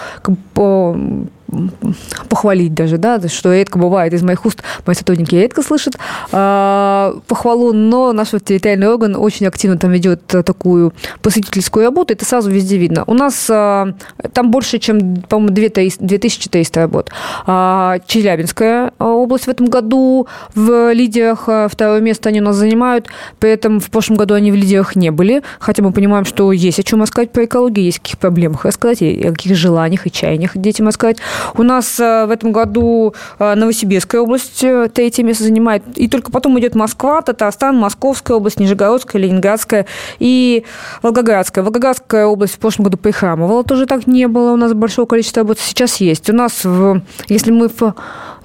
похвалить 2.30 2.74
даже, 2.74 2.98
да, 2.98 3.20
что 3.28 3.54
редко 3.54 3.78
бывает 3.78 4.14
из 4.14 4.24
моих 4.24 4.46
уст, 4.46 4.64
мои 4.86 4.96
сотрудники 4.96 5.36
редко 5.36 5.62
слышат 5.62 5.96
э, 6.32 7.14
похвалу, 7.28 7.74
но 7.74 8.14
наш 8.14 8.30
территориальный 8.30 8.88
орган 8.88 9.16
очень 9.16 9.48
активно 9.48 9.78
там 9.78 9.92
ведет 9.92 10.26
такую 10.26 10.94
посетительскую 11.22 11.86
работу, 11.86 12.14
это 12.14 12.26
сразу 12.26 12.50
везде 12.50 12.78
видно. 12.78 13.04
У 13.08 13.14
нас 13.14 13.50
э, 13.50 13.94
там 14.34 14.52
больше, 14.52 14.80
чем, 14.80 15.18
по-моему, 15.24 15.54
2300 15.54 16.80
работ. 16.80 17.12
А, 17.46 18.00
Челябинская 18.06 18.92
область 19.00 19.46
в 19.46 19.50
этом 19.50 19.68
году 19.68 20.28
в 20.56 20.94
лидерах, 20.94 21.50
второе 21.70 22.02
место 22.02 22.30
они 22.30 22.42
у 22.42 22.46
нас 22.46 22.56
занимают, 22.56 23.08
при 23.40 23.52
этом 23.52 23.80
в 23.80 23.90
прошлом 23.90 24.18
году 24.18 24.34
они 24.34 24.52
в 24.52 24.56
лидерах 24.56 24.96
не 24.96 25.12
были, 25.12 25.44
хотя 25.60 25.84
мы 25.84 25.92
понимаем, 25.92 26.26
что 26.26 26.52
есть 26.52 26.80
о 26.80 26.84
чем 26.84 27.02
рассказать 27.02 27.32
по 27.32 27.44
экологии, 27.46 27.84
есть 27.84 28.00
о 28.00 28.02
каких 28.02 28.18
проблемах 28.18 28.66
рассказать, 28.66 29.02
и 29.02 29.28
о 29.28 29.32
каких 29.32 29.56
желаниях 29.56 30.08
и 30.08 30.12
чаяниях 30.12 30.52
детям 30.56 30.88
рассказать. 30.88 31.18
У 31.56 31.64
нас 31.64 32.00
э, 32.00 32.26
в 32.26 32.32
этом 32.32 32.52
году 32.52 33.14
э, 33.40 33.56
Новосибирская 33.56 34.22
область 34.22 34.64
э, 34.64 34.90
третье 34.94 35.24
место 35.24 35.44
занимает, 35.44 35.84
и 35.96 36.08
только 36.08 36.32
потом 36.32 36.60
идет 36.60 36.76
Москва, 36.76 37.22
Татарстан, 37.22 37.78
Московская 37.78 38.38
область, 38.38 38.60
Нижегородская, 38.60 39.22
Ленинградская 39.22 39.86
и 40.20 40.64
Волгоградская. 41.02 41.64
Волгоградская 41.64 42.26
область 42.26 42.56
в 42.56 42.60
прошлом 42.60 42.86
году 42.86 42.98
прихрамывала, 42.98 43.64
тоже 43.64 43.86
так 43.86 44.08
не 44.08 44.28
было 44.28 44.52
у 44.52 44.58
нас 44.58 44.74
большого 44.74 45.06
количества 45.06 45.42
работ, 45.42 45.60
сейчас 45.60 45.98
есть. 45.98 46.30
У 46.30 46.34
нас, 46.34 46.64
в, 46.64 47.02
если 47.28 47.52
мы 47.52 47.70
в 47.70 47.96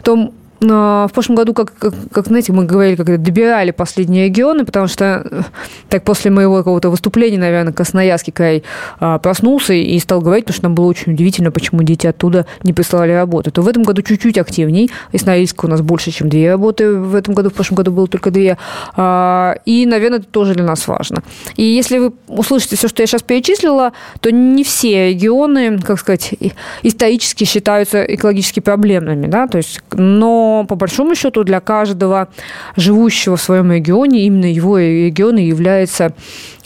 том 0.03 0.33
в 0.61 1.11
прошлом 1.13 1.37
году, 1.37 1.53
как, 1.53 1.73
как, 2.13 2.27
знаете, 2.27 2.53
мы 2.53 2.65
говорили, 2.65 2.97
как 2.97 3.23
добирали 3.23 3.73
последние 3.73 4.27
регионы, 4.27 4.65
потому 4.65 4.87
что 4.87 5.23
э, 5.25 5.43
так 5.89 6.03
после 6.05 6.31
моего 6.31 6.57
какого-то 6.57 6.89
выступления, 6.89 7.39
наверное, 7.39 7.73
Красноярский 7.73 8.33
край 8.33 8.63
а, 8.99 9.19
проснулся 9.19 9.75
и 9.75 9.99
стал 9.99 10.21
говорить, 10.21 10.47
потому 10.47 10.57
что 10.57 10.65
нам 10.65 10.75
было 10.75 10.87
очень 10.87 11.13
удивительно, 11.13 11.51
почему 11.51 11.83
дети 11.83 12.07
оттуда 12.07 12.47
не 12.63 12.73
присылали 12.73 13.13
работу. 13.13 13.51
То 13.51 13.63
в 13.63 13.69
этом 13.69 13.83
году 13.83 14.03
чуть-чуть 14.03 14.39
активней. 14.39 14.91
Из 15.13 15.27
Норильска 15.27 15.67
у 15.67 15.69
нас 15.69 15.83
больше, 15.83 16.11
чем 16.11 16.29
две 16.29 16.51
работы 16.51 16.93
в 16.93 17.15
этом 17.15 17.35
году, 17.35 17.51
в 17.51 17.55
прошлом 17.55 17.77
году 17.77 17.93
было 17.93 18.07
только 18.07 18.31
две. 18.31 18.57
А, 18.97 19.57
и, 19.67 19.85
наверное, 19.85 20.21
это 20.21 20.29
тоже 20.29 20.55
для 20.55 20.65
нас 20.65 20.89
важно. 20.89 21.23
И 21.57 21.65
если 21.65 21.99
вы 21.99 22.13
услышите 22.29 22.77
все, 22.77 22.89
что 22.89 23.03
я 23.03 23.07
сейчас 23.07 23.23
перечислила, 23.23 23.93
то 24.21 24.31
не 24.31 24.65
все 24.65 25.11
регионы, 25.11 25.79
как 25.81 26.01
сказать, 26.01 26.35
исторически 26.83 27.45
считаются 27.45 28.03
экологически 28.03 28.61
проблемными, 28.61 29.27
да, 29.27 29.47
то 29.47 29.59
есть, 29.59 29.81
но 29.93 30.46
по 30.69 30.75
большому 30.75 31.15
счету 31.15 31.45
для 31.45 31.61
каждого 31.61 32.29
живущего 32.77 33.37
в 33.37 33.43
своем 33.43 33.73
регионе 33.73 34.27
именно 34.27 34.47
его 34.47 34.79
регион 34.79 35.37
является 35.37 36.13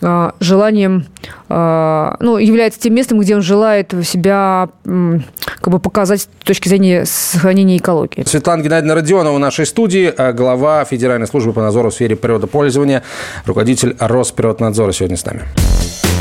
а, 0.02 0.34
желанием, 0.40 1.06
а, 1.48 2.16
ну, 2.20 2.38
является 2.38 2.80
тем 2.80 2.94
местом, 2.94 3.20
где 3.20 3.36
он 3.36 3.42
желает 3.42 3.94
себя 4.04 4.68
как 4.84 5.72
бы 5.72 5.78
показать 5.78 6.22
с 6.22 6.28
точки 6.44 6.68
зрения 6.68 7.04
сохранения 7.04 7.76
экологии. 7.76 8.24
Светлана 8.26 8.62
Геннадьевна 8.62 8.94
Родионова 8.94 9.36
в 9.36 9.38
нашей 9.38 9.66
студии, 9.66 10.12
а, 10.16 10.32
глава 10.32 10.84
Федеральной 10.84 11.26
службы 11.26 11.52
по 11.52 11.60
надзору 11.60 11.90
в 11.90 11.94
сфере 11.94 12.16
природопользования, 12.16 13.02
руководитель 13.44 13.96
Росприроднадзора 13.98 14.92
сегодня 14.92 15.16
с 15.16 15.24
нами. 15.24 15.42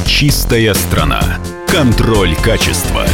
Чистая 0.05 0.73
страна. 0.73 1.21
Контроль 1.67 2.35
качества. 2.43 3.05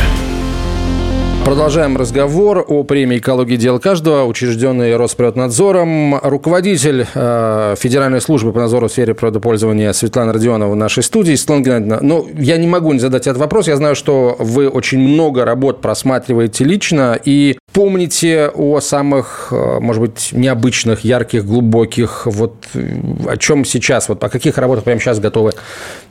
Продолжаем 1.46 1.96
разговор 1.96 2.66
о 2.68 2.84
премии 2.84 3.20
«Экология 3.20 3.56
дел 3.56 3.80
каждого», 3.80 4.24
учрежденной 4.24 4.96
Росприроднадзором. 4.96 6.16
Руководитель 6.24 7.06
э, 7.14 7.76
Федеральной 7.78 8.20
службы 8.20 8.52
по 8.52 8.60
надзору 8.60 8.88
в 8.88 8.92
сфере 8.92 9.14
природопользования 9.14 9.94
Светлана 9.94 10.34
Родионова 10.34 10.72
в 10.72 10.76
нашей 10.76 11.04
студии. 11.04 11.36
Светлана 11.36 11.62
Геннадьевна, 11.62 12.00
ну, 12.02 12.28
я 12.36 12.58
не 12.58 12.66
могу 12.66 12.92
не 12.94 13.00
задать 13.00 13.28
этот 13.28 13.38
вопрос. 13.38 13.68
Я 13.68 13.76
знаю, 13.76 13.96
что 13.96 14.36
вы 14.40 14.68
очень 14.68 14.98
много 14.98 15.46
работ 15.46 15.82
просматриваете 15.82 16.64
лично 16.64 17.20
и 17.24 17.60
помните 17.74 18.50
о 18.56 18.80
самых, 18.80 19.50
э, 19.52 19.80
может 19.80 20.02
быть, 20.02 20.30
необычных, 20.32 21.02
ярких, 21.02 21.46
глубоких. 21.46 22.26
Вот 22.26 22.66
э, 22.74 22.88
о 23.28 23.38
чем 23.38 23.66
сейчас, 23.66 24.10
вот 24.10 24.24
о 24.24 24.30
каких 24.30 24.58
работах 24.58 24.84
прямо 24.86 25.00
сейчас 25.00 25.20
готовы 25.20 25.52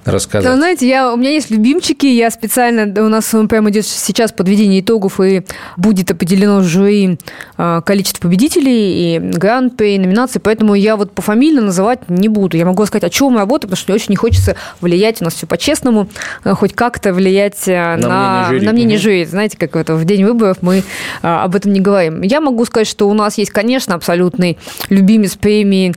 рассказать? 0.04 0.48
Да, 0.48 0.56
знаете, 0.56 0.86
я, 0.86 1.12
у 1.12 1.16
меня 1.16 1.30
есть 1.30 1.50
любимчики, 1.50 2.06
я 2.06 2.30
специально, 2.30 2.84
у 3.02 3.08
нас 3.08 3.34
прямо 3.48 3.70
идет 3.70 3.86
сейчас 3.86 4.30
подведение 4.30 4.80
итогов 4.80 5.20
и 5.24 5.42
будет 5.76 6.10
определено 6.10 6.62
жюри 6.62 7.18
а, 7.56 7.80
количество 7.80 8.22
победителей 8.22 9.16
и 9.16 9.18
гран-при, 9.18 9.98
номинации, 9.98 10.38
поэтому 10.38 10.74
я 10.74 10.96
вот 10.96 11.12
пофамильно 11.12 11.60
называть 11.62 12.08
не 12.08 12.28
буду. 12.28 12.56
Я 12.56 12.64
могу 12.64 12.84
сказать, 12.86 13.04
о 13.04 13.10
чем 13.10 13.36
работаю, 13.36 13.70
потому 13.70 13.76
что 13.76 13.92
мне 13.92 13.96
очень 13.96 14.10
не 14.10 14.16
хочется 14.16 14.56
влиять, 14.80 15.20
у 15.20 15.24
нас 15.24 15.34
все 15.34 15.46
по-честному, 15.46 16.08
а, 16.42 16.54
хоть 16.54 16.74
как-то 16.74 17.12
влиять 17.12 17.62
а, 17.68 17.96
на, 17.96 18.08
на, 18.08 18.48
мнение, 18.48 18.48
жюри. 18.48 18.66
на 18.66 18.72
мнение 18.72 18.98
жюри. 18.98 19.24
Знаете, 19.24 19.56
как 19.58 19.76
это 19.76 19.94
в 19.94 20.04
день 20.04 20.24
выборов 20.24 20.58
мы 20.60 20.82
об 21.22 21.54
этом 21.54 21.72
не 21.72 21.80
говорим. 21.80 22.22
Я 22.22 22.40
могу 22.40 22.64
сказать, 22.64 22.86
что 22.86 23.08
у 23.08 23.14
нас 23.14 23.38
есть, 23.38 23.50
конечно, 23.50 23.94
абсолютный 23.94 24.58
любимец 24.88 25.36
премии 25.36 25.94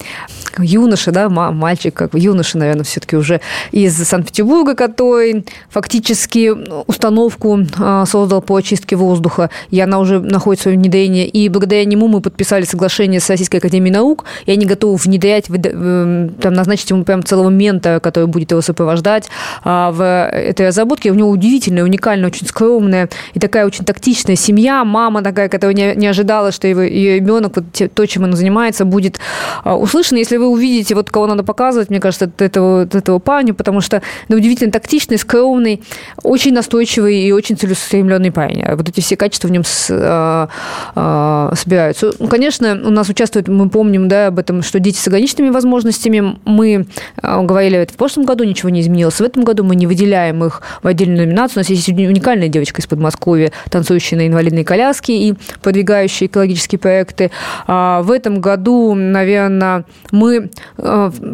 юноша, 0.57 1.11
да, 1.11 1.29
мальчик, 1.29 1.93
как 1.93 2.13
юноша, 2.13 2.57
наверное, 2.57 2.83
все-таки 2.83 3.15
уже 3.15 3.41
из 3.71 3.95
Санкт-Петербурга, 3.95 4.75
который 4.75 5.45
фактически 5.69 6.53
установку 6.87 7.59
создал 8.05 8.41
по 8.41 8.55
очистке 8.55 8.95
воздуха 8.95 9.16
воздуха, 9.17 9.49
и 9.71 9.79
она 9.79 9.99
уже 9.99 10.19
находит 10.19 10.61
свое 10.61 10.77
внедрение. 10.77 11.27
И 11.27 11.49
благодаря 11.49 11.85
нему 11.85 12.07
мы 12.07 12.21
подписали 12.21 12.63
соглашение 12.63 13.19
с 13.19 13.29
Российской 13.29 13.57
Академией 13.57 13.93
Наук, 13.93 14.25
и 14.45 14.51
они 14.51 14.65
готовы 14.65 14.97
внедрять, 14.97 15.45
эм, 15.49 16.29
там, 16.39 16.53
назначить 16.53 16.89
ему 16.89 17.03
прям 17.03 17.23
целого 17.23 17.49
мента, 17.49 17.99
который 17.99 18.27
будет 18.27 18.51
его 18.51 18.61
сопровождать 18.61 19.29
а, 19.63 19.91
в 19.91 20.01
этой 20.01 20.67
разработке. 20.67 21.11
У 21.11 21.15
него 21.15 21.29
удивительная, 21.29 21.83
уникальная, 21.83 22.27
очень 22.27 22.47
скромная 22.47 23.09
и 23.33 23.39
такая 23.39 23.65
очень 23.65 23.85
тактичная 23.85 24.35
семья, 24.35 24.83
мама 24.83 25.21
такая, 25.21 25.49
которая 25.49 25.95
не, 25.95 26.07
ожидала, 26.07 26.51
что 26.51 26.67
его, 26.67 26.81
ее 26.81 27.15
ребенок, 27.15 27.57
вот 27.57 27.93
то, 27.93 28.05
чем 28.05 28.23
он 28.23 28.33
занимается, 28.33 28.85
будет 28.85 29.19
а, 29.63 29.77
услышан. 29.77 30.17
Если 30.17 30.37
вы 30.37 30.47
увидите, 30.47 30.95
вот 30.95 31.09
кого 31.09 31.27
надо 31.27 31.43
показывать, 31.43 31.89
мне 31.89 31.99
кажется, 31.99 32.25
это 32.25 32.45
этого, 32.45 32.83
этого 32.83 33.19
парня, 33.19 33.53
потому 33.53 33.81
что 33.81 34.01
ну, 34.29 34.37
удивительно 34.37 34.71
тактичный, 34.71 35.17
скромный, 35.17 35.83
очень 36.23 36.53
настойчивый 36.53 37.21
и 37.23 37.31
очень 37.31 37.57
целеустремленный 37.57 38.31
парень. 38.31 38.61
А 38.63 38.75
вот 38.75 38.87
эти 38.89 39.01
все 39.07 39.17
качества 39.17 39.47
в 39.47 39.51
нем 39.51 39.63
с, 39.63 39.87
а, 39.89 40.49
а, 40.95 41.53
собираются. 41.55 42.11
Ну, 42.19 42.27
конечно, 42.27 42.73
у 42.73 42.89
нас 42.89 43.07
участвуют, 43.09 43.47
мы 43.47 43.69
помним, 43.69 44.07
да, 44.07 44.27
об 44.27 44.39
этом, 44.39 44.61
что 44.61 44.79
дети 44.79 44.97
с 44.97 45.07
ограниченными 45.07 45.49
возможностями. 45.49 46.37
Мы 46.43 46.87
а, 47.21 47.41
говорили 47.41 47.77
это 47.79 47.93
в 47.93 47.95
прошлом 47.95 48.25
году, 48.25 48.43
ничего 48.43 48.69
не 48.69 48.81
изменилось. 48.81 49.15
В 49.15 49.23
этом 49.23 49.43
году 49.43 49.63
мы 49.63 49.75
не 49.75 49.87
выделяем 49.87 50.43
их 50.43 50.61
в 50.83 50.87
отдельную 50.87 51.25
номинацию. 51.25 51.59
У 51.59 51.59
нас 51.61 51.69
есть 51.69 51.87
уникальная 51.87 52.49
девочка 52.49 52.81
из 52.81 52.87
Подмосковья, 52.87 53.51
танцующая 53.69 54.17
на 54.17 54.27
инвалидной 54.27 54.65
коляске 54.65 55.17
и 55.17 55.35
продвигающая 55.61 56.27
экологические 56.27 56.79
проекты. 56.79 57.31
А 57.65 58.01
в 58.01 58.11
этом 58.11 58.41
году, 58.41 58.93
наверное, 58.93 59.85
мы 60.11 60.49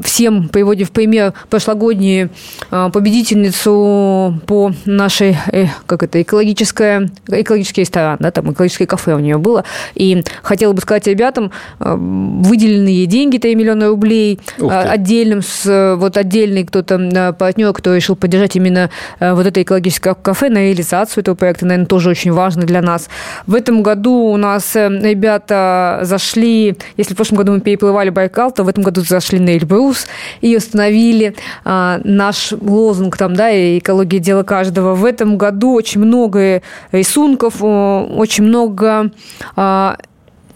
всем 0.03 0.49
приводим 0.49 0.85
в 0.85 0.91
пример 0.91 1.33
прошлогоднюю 1.49 2.29
а, 2.69 2.89
победительницу 2.89 4.39
по 4.45 4.71
нашей, 4.85 5.35
э, 5.51 5.67
как 5.85 6.03
это, 6.03 6.21
экологическая, 6.21 7.09
экологическая 7.27 7.62
экологический 7.63 7.81
ресторан, 7.81 8.17
да, 8.19 8.31
там 8.31 8.51
экологическое 8.51 8.87
кафе 8.87 9.15
у 9.15 9.19
нее 9.19 9.37
было. 9.37 9.63
И 9.95 10.23
хотела 10.41 10.73
бы 10.73 10.81
сказать 10.81 11.07
ребятам, 11.07 11.51
э, 11.79 11.95
выделенные 11.95 13.05
деньги, 13.05 13.37
3 13.37 13.55
миллиона 13.55 13.87
рублей, 13.87 14.39
э, 14.59 14.67
отдельным, 14.67 15.41
с, 15.41 15.95
вот 15.97 16.17
отдельный 16.17 16.65
кто-то 16.65 16.95
э, 16.95 17.33
партнер, 17.33 17.73
кто 17.73 17.95
решил 17.95 18.15
поддержать 18.15 18.55
именно 18.55 18.89
вот 19.19 19.45
это 19.45 19.61
экологическое 19.61 20.13
кафе 20.13 20.49
на 20.49 20.59
реализацию 20.59 21.21
этого 21.21 21.35
проекта, 21.35 21.65
наверное, 21.65 21.87
тоже 21.87 22.09
очень 22.09 22.31
важно 22.31 22.63
для 22.63 22.81
нас. 22.81 23.09
В 23.47 23.55
этом 23.55 23.83
году 23.83 24.13
у 24.13 24.37
нас 24.37 24.75
ребята 24.75 25.99
зашли, 26.03 26.77
если 26.97 27.13
в 27.13 27.15
прошлом 27.15 27.37
году 27.37 27.53
мы 27.53 27.61
переплывали 27.61 28.09
Байкал, 28.09 28.51
то 28.51 28.63
в 28.63 28.67
этом 28.67 28.83
году 28.83 29.01
зашли 29.01 29.39
на 29.39 29.51
Эльбрус 29.51 30.07
и 30.41 30.55
установили 30.55 31.35
наш 31.65 32.51
лозунг 32.51 33.17
там, 33.17 33.35
да, 33.35 33.49
экология 33.51 34.19
дела 34.19 34.43
каждого. 34.43 34.95
В 34.95 35.05
этом 35.05 35.37
году 35.37 35.73
очень 35.73 36.01
много 36.01 36.61
рисунков, 36.91 37.42
очень 37.47 38.43
много 38.43 39.11
а, 39.55 39.97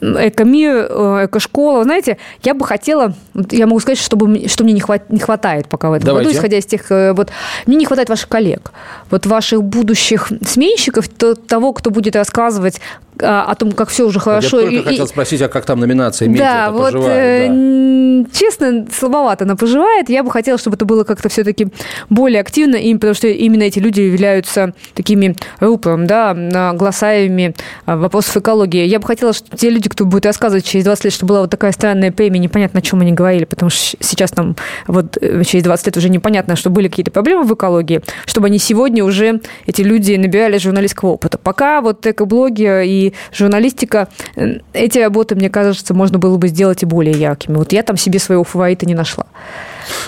экомир, 0.01 0.87
э, 0.89 1.25
экошкола. 1.25 1.83
Знаете, 1.83 2.17
я 2.43 2.53
бы 2.53 2.65
хотела, 2.65 3.13
я 3.51 3.65
могу 3.65 3.79
сказать, 3.79 3.97
чтобы, 3.97 4.47
что 4.47 4.63
мне 4.63 4.73
не, 4.73 4.79
хват, 4.79 5.09
не 5.09 5.19
хватает 5.19 5.67
пока 5.67 5.89
в 5.89 5.93
этом 5.93 6.07
Давайте. 6.07 6.29
году, 6.29 6.37
исходя 6.37 6.57
из 6.57 6.65
тех, 6.65 6.91
э, 6.91 7.13
вот, 7.13 7.31
мне 7.65 7.77
не 7.77 7.85
хватает 7.85 8.09
ваших 8.09 8.29
коллег, 8.29 8.71
вот 9.09 9.25
ваших 9.25 9.63
будущих 9.63 10.29
сменщиков, 10.45 11.07
то, 11.07 11.35
того, 11.35 11.73
кто 11.73 11.89
будет 11.89 12.15
рассказывать, 12.15 12.79
о 13.21 13.55
том, 13.55 13.71
как 13.71 13.89
все 13.89 14.05
уже 14.05 14.19
хорошо. 14.19 14.59
Я 14.59 14.65
только 14.65 14.79
и, 14.79 14.83
хотел 14.83 15.07
спросить, 15.07 15.41
а 15.41 15.47
как 15.47 15.65
там 15.65 15.79
номинация 15.79 16.27
медиа 16.27 16.43
да, 16.43 16.71
вот, 16.71 16.93
поживает? 16.93 17.51
Э, 17.51 18.23
да. 18.23 18.29
Честно, 18.31 18.87
слабовато 18.91 19.45
она 19.45 19.55
поживает. 19.55 20.09
Я 20.09 20.23
бы 20.23 20.31
хотела, 20.31 20.57
чтобы 20.57 20.75
это 20.75 20.85
было 20.85 21.03
как-то 21.03 21.29
все-таки 21.29 21.67
более 22.09 22.41
активно, 22.41 22.75
им, 22.75 22.99
потому 22.99 23.13
что 23.13 23.27
именно 23.27 23.63
эти 23.63 23.79
люди 23.79 24.01
являются 24.01 24.73
такими 24.93 25.35
рупором, 25.59 26.07
да, 26.07 26.33
голосаевыми 26.73 27.55
а, 27.85 27.97
вопросов 27.97 28.37
экологии. 28.37 28.85
Я 28.85 28.99
бы 28.99 29.05
хотела, 29.05 29.33
чтобы 29.33 29.57
те 29.57 29.69
люди, 29.69 29.89
кто 29.89 30.05
будет 30.05 30.25
рассказывать 30.25 30.65
через 30.65 30.85
20 30.85 31.05
лет, 31.05 31.13
что 31.13 31.25
была 31.25 31.41
вот 31.41 31.49
такая 31.49 31.71
странная 31.71 32.11
премия, 32.11 32.39
непонятно, 32.39 32.79
о 32.79 32.81
чем 32.81 33.01
они 33.01 33.11
говорили, 33.11 33.45
потому 33.45 33.69
что 33.69 33.97
сейчас 33.99 34.31
там 34.31 34.55
вот 34.87 35.17
э, 35.21 35.43
через 35.43 35.63
20 35.63 35.85
лет 35.87 35.97
уже 35.97 36.09
непонятно, 36.09 36.55
что 36.55 36.69
были 36.69 36.87
какие-то 36.87 37.11
проблемы 37.11 37.43
в 37.43 37.53
экологии, 37.53 38.01
чтобы 38.25 38.47
они 38.47 38.59
сегодня 38.59 39.03
уже, 39.03 39.41
эти 39.65 39.81
люди, 39.81 40.13
набирали 40.15 40.57
журналистского 40.57 41.09
опыта. 41.09 41.37
Пока 41.37 41.81
вот 41.81 42.05
экоблоги 42.05 42.85
и 42.85 43.06
журналистика, 43.31 44.07
э, 44.35 44.59
эти 44.73 44.99
работы, 44.99 45.35
мне 45.35 45.49
кажется, 45.49 45.93
можно 45.93 46.19
было 46.19 46.37
бы 46.37 46.47
сделать 46.47 46.83
и 46.83 46.85
более 46.85 47.17
яркими. 47.17 47.55
Вот 47.55 47.73
я 47.73 47.83
там 47.83 47.97
себе 47.97 48.19
своего 48.19 48.43
фаворита 48.43 48.85
не 48.85 48.95
нашла. 48.95 49.25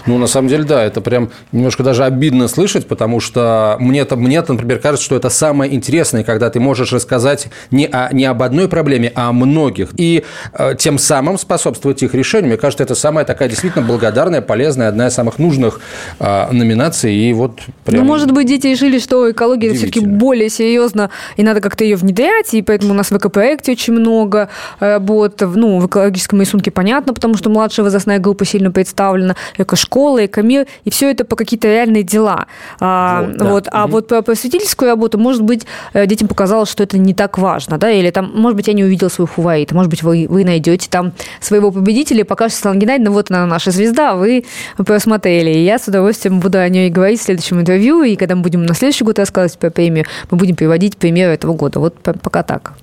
Ну, 0.06 0.18
на 0.18 0.28
самом 0.28 0.48
деле, 0.48 0.64
да, 0.64 0.84
это 0.84 1.02
прям 1.02 1.30
немножко 1.52 1.84
даже 1.84 2.04
обидно 2.04 2.48
слышать, 2.48 2.88
потому 2.88 3.20
что 3.20 3.78
мне-то, 3.80 4.16
мне 4.16 4.42
например, 4.42 4.80
кажется, 4.80 5.06
что 5.06 5.16
это 5.16 5.30
самое 5.30 5.74
интересное, 5.74 6.24
когда 6.24 6.50
ты 6.50 6.60
можешь 6.60 6.92
рассказать 6.94 7.48
не, 7.72 7.86
о, 7.86 8.10
не 8.14 8.26
об 8.26 8.42
одной 8.42 8.68
проблеме, 8.68 9.12
а 9.16 9.30
о 9.30 9.34
многих. 9.34 9.90
И 9.98 10.24
э, 10.54 10.76
тем 10.78 10.98
самым 10.98 11.38
способствовать 11.38 12.04
их 12.04 12.14
решению. 12.14 12.50
Мне 12.50 12.58
кажется, 12.58 12.84
это 12.84 12.96
самая 12.96 13.26
такая 13.26 13.50
действительно 13.50 13.86
благодарная, 13.86 14.42
полезная, 14.42 14.90
одна 14.90 15.08
из 15.08 15.14
самых 15.14 15.40
нужных 15.40 15.82
э, 16.20 16.52
номинаций. 16.52 17.14
И 17.14 17.34
вот 17.34 17.60
прям... 17.86 18.02
Ну, 18.02 18.08
может 18.08 18.32
быть, 18.32 18.48
дети 18.48 18.68
решили, 18.68 19.00
что 19.00 19.32
экология 19.32 19.74
все-таки 19.74 20.00
более 20.00 20.50
серьезно, 20.50 21.10
и 21.38 21.44
надо 21.44 21.62
как-то 21.62 21.84
ее 21.84 21.96
внедрять, 21.96 22.54
и 22.54 22.62
поэтому 22.62 22.94
у 22.94 22.96
нас 22.96 23.12
в 23.12 23.18
экопроекте 23.18 23.72
очень 23.72 23.94
много 23.94 24.50
работ. 24.80 25.42
Ну, 25.42 25.80
в 25.80 25.88
экологическом 25.88 26.42
рисунке 26.42 26.72
понятно, 26.72 27.14
потому 27.14 27.36
что 27.38 27.50
младшая 27.50 27.84
возрастная 27.84 28.20
группа 28.20 28.46
сильно 28.46 28.72
представлена 28.72 29.36
школа, 29.76 30.26
экомир, 30.26 30.68
и 30.84 30.90
все 30.90 31.12
это 31.12 31.26
по 31.26 31.36
какие-то 31.36 31.68
реальные 31.68 32.04
дела. 32.04 32.48
А, 32.80 33.24
вот, 33.24 33.38
да. 33.38 33.46
вот. 33.46 33.68
А 33.72 33.86
угу. 33.86 33.92
вот 33.94 34.08
по 34.08 34.22
просветительскую 34.22 34.90
работу, 34.90 35.18
может 35.18 35.44
быть, 35.44 35.66
э, 35.94 36.06
детям 36.06 36.28
показалось, 36.28 36.70
что 36.70 36.84
это 36.84 36.98
не 36.98 37.14
так 37.14 37.38
важно, 37.38 37.78
да, 37.78 37.90
или 37.90 38.10
там, 38.12 38.32
может 38.34 38.56
быть, 38.56 38.68
я 38.68 38.74
не 38.74 38.84
увидела 38.84 39.10
свою 39.10 39.28
фаворита, 39.28 39.76
может 39.76 39.90
быть, 39.90 40.04
вы, 40.04 40.28
вы 40.30 40.44
найдете 40.44 40.90
там 40.90 41.14
своего 41.40 41.72
победителя 41.72 42.22
и 42.22 42.24
покажете 42.24 42.58
Светлана 42.58 42.80
Геннадьевна, 42.80 43.12
вот 43.12 43.32
она 43.32 43.46
наша 43.46 43.72
звезда, 43.72 44.16
вы 44.16 44.46
просмотрели. 44.78 45.52
И 45.52 45.64
я 45.64 45.80
с 45.80 45.88
удовольствием 45.88 46.40
буду 46.40 46.60
о 46.60 46.70
ней 46.70 46.90
говорить 46.90 47.20
в 47.20 47.24
следующем 47.24 47.60
интервью, 47.60 48.04
и 48.04 48.16
когда 48.16 48.36
мы 48.36 48.42
будем 48.42 48.64
на 48.64 48.74
следующий 48.74 49.04
год 49.04 49.20
рассказывать 49.20 49.58
про 49.60 49.70
премию, 49.70 50.06
мы 50.32 50.38
будем 50.38 50.56
приводить 50.56 50.98
примеры 50.98 51.34
этого 51.34 51.54
года. 51.54 51.80
Вот 51.80 51.96
пока 52.02 52.44
так. 52.44 52.74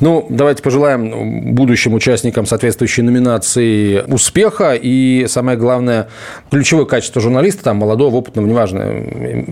Ну, 0.00 0.26
давайте 0.28 0.62
пожелаем 0.62 1.54
будущим 1.54 1.94
участникам 1.94 2.46
соответствующей 2.46 3.02
номинации 3.02 4.02
успеха. 4.06 4.74
И 4.74 5.26
самое 5.28 5.58
главное, 5.58 6.08
ключевое 6.50 6.86
качество 6.86 7.20
журналиста, 7.20 7.64
там, 7.64 7.78
молодого, 7.78 8.16
опытного, 8.16 8.46
неважно, 8.46 8.80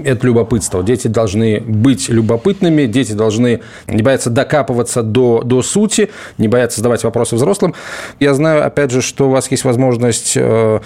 это 0.05 0.27
любопытство. 0.27 0.83
Дети 0.83 1.09
должны 1.09 1.61
быть 1.61 2.09
любопытными, 2.09 2.87
дети 2.87 3.13
должны 3.13 3.61
не 3.87 4.03
бояться 4.03 4.31
докапываться 4.31 5.03
до, 5.03 5.43
до 5.43 5.63
сути, 5.63 6.11
не 6.39 6.49
бояться 6.49 6.79
задавать 6.79 7.05
вопросы 7.05 7.37
взрослым. 7.37 7.75
Я 8.21 8.35
знаю, 8.35 8.67
опять 8.67 8.91
же, 8.91 9.03
что 9.03 9.29
у 9.29 9.31
вас 9.31 9.51
есть 9.51 9.65
возможность 9.65 10.35
э, 10.37 10.81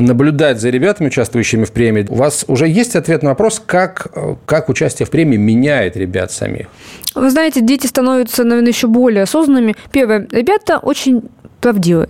наблюдать 0.00 0.60
за 0.60 0.70
ребятами, 0.70 1.08
участвующими 1.08 1.64
в 1.64 1.72
премии. 1.72 2.06
У 2.08 2.14
вас 2.14 2.44
уже 2.48 2.68
есть 2.68 2.96
ответ 2.96 3.22
на 3.22 3.30
вопрос, 3.30 3.62
как, 3.64 4.08
как 4.44 4.68
участие 4.68 5.06
в 5.06 5.10
премии 5.10 5.36
меняет 5.36 5.96
ребят 5.96 6.32
самих? 6.32 6.66
Вы 7.14 7.30
знаете, 7.30 7.60
дети 7.60 7.86
становятся, 7.86 8.44
наверное, 8.44 8.72
еще 8.72 8.86
более 8.86 9.22
осознанными. 9.22 9.74
Первое, 9.92 10.26
ребята 10.30 10.78
очень 10.78 11.22
правдивы. 11.60 12.08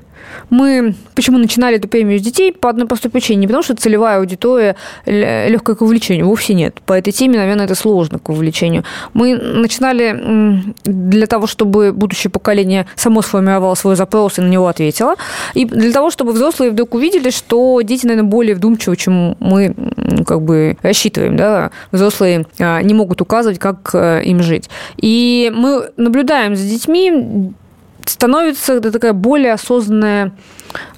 Мы 0.51 0.95
почему 1.15 1.39
начинали 1.39 1.77
эту 1.77 1.89
премию 1.89 2.19
с 2.19 2.23
детей? 2.23 2.53
По 2.53 2.71
одной 2.71 2.87
простой 2.87 3.11
причине. 3.11 3.41
Не 3.41 3.47
потому, 3.47 3.63
что 3.63 3.75
целевая 3.75 4.19
аудитория 4.19 4.77
легкая 5.05 5.77
к 5.77 5.83
увлечению. 5.83 6.27
Вовсе 6.27 6.55
нет. 6.55 6.81
По 6.87 6.93
этой 6.93 7.13
теме, 7.13 7.39
наверное, 7.39 7.65
это 7.65 7.75
сложно 7.75 8.19
к 8.19 8.29
увлечению. 8.29 8.85
Мы 9.13 9.37
начинали 9.37 10.63
для 10.85 11.27
того, 11.27 11.47
чтобы 11.47 11.93
будущее 11.93 12.31
поколение 12.31 12.87
само 12.95 13.23
сформировало 13.23 13.75
свой 13.75 13.97
запрос 13.97 14.39
и 14.39 14.43
на 14.43 14.49
него 14.49 14.69
ответило. 14.69 15.17
И 15.55 15.65
для 15.65 15.93
того, 15.93 16.11
чтобы 16.11 16.33
взрослые 16.33 16.71
вдруг 16.71 16.95
увидели, 16.95 17.31
что 17.31 17.81
дети, 17.83 18.07
наверное, 18.07 18.29
более 18.29 18.55
вдумчивы, 18.55 18.97
чем 18.97 19.37
мы 19.41 19.75
как 20.27 20.43
бы 20.43 20.77
рассчитываем. 20.83 21.37
Да? 21.37 21.71
Взрослые 21.93 22.47
а, 22.59 22.81
не 22.83 22.95
могут 22.95 23.21
указывать, 23.21 23.59
как 23.59 23.91
э, 23.95 24.23
им 24.25 24.43
жить. 24.43 24.69
И 24.97 25.53
мы 25.55 25.91
наблюдаем 25.97 26.57
за 26.57 26.65
детьми, 26.65 27.53
становится 28.07 28.81
такая 28.81 29.13
более 29.13 29.53
осознанная 29.53 30.33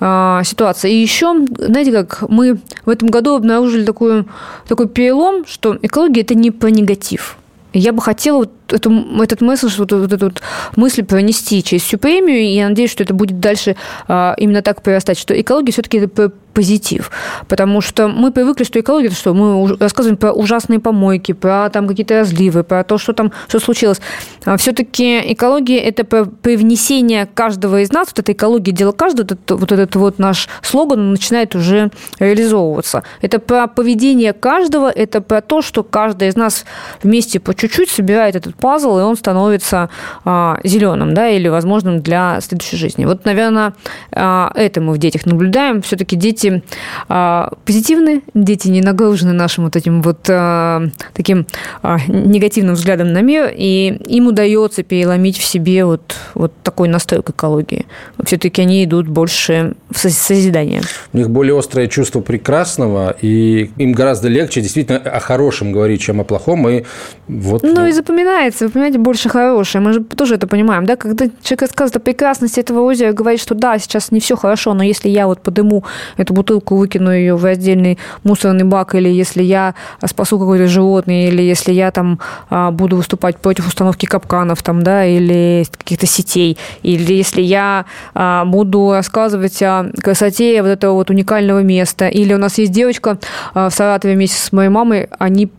э, 0.00 0.40
ситуация. 0.44 0.90
И 0.90 0.96
еще, 0.96 1.46
знаете, 1.56 1.92
как 1.92 2.28
мы 2.28 2.58
в 2.84 2.90
этом 2.90 3.08
году 3.08 3.34
обнаружили 3.34 3.84
такую, 3.84 4.26
такой 4.66 4.88
перелом, 4.88 5.46
что 5.46 5.78
экология– 5.82 6.20
это 6.22 6.34
не 6.34 6.50
про 6.50 6.68
негатив. 6.68 7.36
Я 7.72 7.92
бы 7.92 8.00
хотела 8.00 8.38
вот 8.38 8.52
эту, 8.72 9.22
этот 9.22 9.40
месседж, 9.40 9.74
вот, 9.78 9.92
вот 9.92 10.12
эту 10.12 10.26
вот 10.26 10.42
мысль 10.76 11.04
пронести 11.04 11.62
через 11.62 11.82
всю 11.82 11.98
премию, 11.98 12.40
и 12.40 12.54
я 12.54 12.68
надеюсь, 12.68 12.90
что 12.90 13.02
это 13.02 13.14
будет 13.14 13.40
дальше 13.40 13.76
а, 14.06 14.34
именно 14.38 14.62
так 14.62 14.82
прорастать, 14.82 15.18
что 15.18 15.38
экология 15.38 15.72
все-таки 15.72 15.98
это 15.98 16.32
позитив, 16.58 17.12
потому 17.46 17.80
что 17.80 18.08
мы 18.08 18.32
привыкли, 18.32 18.64
что 18.64 18.80
экология, 18.80 19.06
это 19.06 19.16
что, 19.16 19.32
мы 19.32 19.76
рассказываем 19.76 20.16
про 20.16 20.32
ужасные 20.32 20.80
помойки, 20.80 21.30
про 21.30 21.70
там 21.70 21.86
какие-то 21.86 22.18
разливы, 22.18 22.64
про 22.64 22.82
то, 22.82 22.98
что 22.98 23.12
там, 23.12 23.30
что 23.46 23.60
случилось. 23.60 24.00
А 24.44 24.56
все-таки 24.56 25.32
экология– 25.32 25.78
это 25.78 26.02
про 26.02 26.24
привнесение 26.24 27.26
каждого 27.26 27.80
из 27.80 27.92
нас, 27.92 28.08
вот 28.08 28.18
эта 28.18 28.32
экология– 28.32 28.72
дело 28.72 28.90
каждого, 28.90 29.22
вот 29.22 29.32
этот, 29.32 29.60
вот 29.60 29.72
этот 29.72 29.94
вот 29.94 30.18
наш 30.18 30.48
слоган 30.62 31.12
начинает 31.12 31.54
уже 31.54 31.92
реализовываться. 32.18 33.04
Это 33.22 33.38
про 33.38 33.68
поведение 33.68 34.32
каждого, 34.32 34.90
это 34.90 35.20
про 35.20 35.40
то, 35.40 35.62
что 35.62 35.84
каждый 35.84 36.26
из 36.26 36.34
нас 36.34 36.64
вместе 37.04 37.38
по 37.38 37.54
чуть-чуть 37.54 37.88
собирает 37.88 38.34
этот 38.34 38.56
пазл, 38.60 38.98
и 38.98 39.02
он 39.02 39.16
становится 39.16 39.88
а, 40.24 40.58
зеленым, 40.64 41.14
да, 41.14 41.28
или 41.28 41.48
возможным 41.48 42.00
для 42.00 42.40
следующей 42.40 42.76
жизни. 42.76 43.04
Вот, 43.04 43.24
наверное, 43.24 43.74
а, 44.12 44.52
это 44.54 44.80
мы 44.80 44.92
в 44.92 44.98
детях 44.98 45.26
наблюдаем. 45.26 45.82
Все-таки 45.82 46.16
дети 46.16 46.62
а, 47.08 47.52
позитивны, 47.64 48.22
дети 48.34 48.68
не 48.68 48.80
нагружены 48.80 49.32
нашим 49.32 49.64
вот 49.64 49.76
этим 49.76 50.02
вот 50.02 50.26
а, 50.28 50.82
таким 51.14 51.46
а, 51.82 51.98
негативным 52.08 52.74
взглядом 52.74 53.12
на 53.12 53.22
мир, 53.22 53.52
и 53.54 54.00
им 54.06 54.26
удается 54.26 54.82
переломить 54.82 55.38
в 55.38 55.44
себе 55.44 55.84
вот, 55.84 56.14
вот 56.34 56.52
такой 56.62 56.88
настрой 56.88 57.22
к 57.22 57.30
экологии. 57.30 57.86
Все-таки 58.28 58.62
они 58.62 58.84
идут 58.84 59.08
больше 59.08 59.74
в 59.90 59.98
созидание. 59.98 60.82
У 61.12 61.18
них 61.18 61.30
более 61.30 61.58
острое 61.58 61.86
чувство 61.86 62.20
прекрасного, 62.20 63.16
и 63.22 63.70
им 63.78 63.92
гораздо 63.92 64.28
легче 64.28 64.60
действительно 64.60 64.98
о 64.98 65.20
хорошем 65.20 65.72
говорить, 65.72 66.00
чем 66.00 66.20
о 66.20 66.24
плохом. 66.24 66.68
И 66.68 66.84
вот, 67.28 67.62
ну, 67.62 67.74
ну 67.74 67.86
и 67.86 67.92
запоминает 67.92 68.48
получается, 68.48 68.66
вы 68.66 68.70
понимаете, 68.70 68.98
больше 68.98 69.28
хорошее. 69.28 69.82
Мы 69.82 69.92
же 69.92 70.00
тоже 70.00 70.34
это 70.34 70.46
понимаем, 70.46 70.84
да? 70.86 70.96
Когда 70.96 71.26
человек 71.42 71.62
рассказывает 71.62 71.96
о 71.96 72.00
прекрасности 72.00 72.60
этого 72.60 72.80
озера, 72.80 73.12
говорит, 73.12 73.40
что 73.40 73.54
да, 73.54 73.78
сейчас 73.78 74.10
не 74.10 74.20
все 74.20 74.36
хорошо, 74.36 74.74
но 74.74 74.82
если 74.82 75.08
я 75.08 75.26
вот 75.26 75.40
подыму 75.40 75.84
эту 76.16 76.34
бутылку, 76.34 76.76
выкину 76.76 77.12
ее 77.12 77.36
в 77.36 77.44
отдельный 77.44 77.98
мусорный 78.24 78.64
бак, 78.64 78.94
или 78.94 79.08
если 79.08 79.42
я 79.42 79.74
спасу 80.04 80.38
какое-то 80.38 80.66
животное, 80.66 81.28
или 81.28 81.42
если 81.42 81.72
я 81.72 81.90
там 81.90 82.20
а, 82.50 82.70
буду 82.70 82.96
выступать 82.96 83.36
против 83.36 83.66
установки 83.66 84.06
капканов, 84.06 84.62
там, 84.62 84.82
да, 84.82 85.04
или 85.04 85.64
каких-то 85.76 86.06
сетей, 86.06 86.56
или 86.82 87.12
если 87.12 87.42
я 87.42 87.84
а, 88.14 88.17
буду 88.46 88.92
рассказывать 88.92 89.62
о 89.62 89.90
красоте 90.02 90.60
вот 90.62 90.68
этого 90.68 90.94
вот 90.94 91.10
уникального 91.10 91.62
места, 91.62 92.08
или 92.08 92.34
у 92.34 92.38
нас 92.38 92.58
есть 92.58 92.72
девочка 92.72 93.18
а, 93.54 93.68
в 93.68 93.74
Саратове 93.74 94.14
вместе 94.14 94.38
с 94.38 94.52
моей 94.52 94.70
мамой, 94.70 95.08
они 95.18 95.50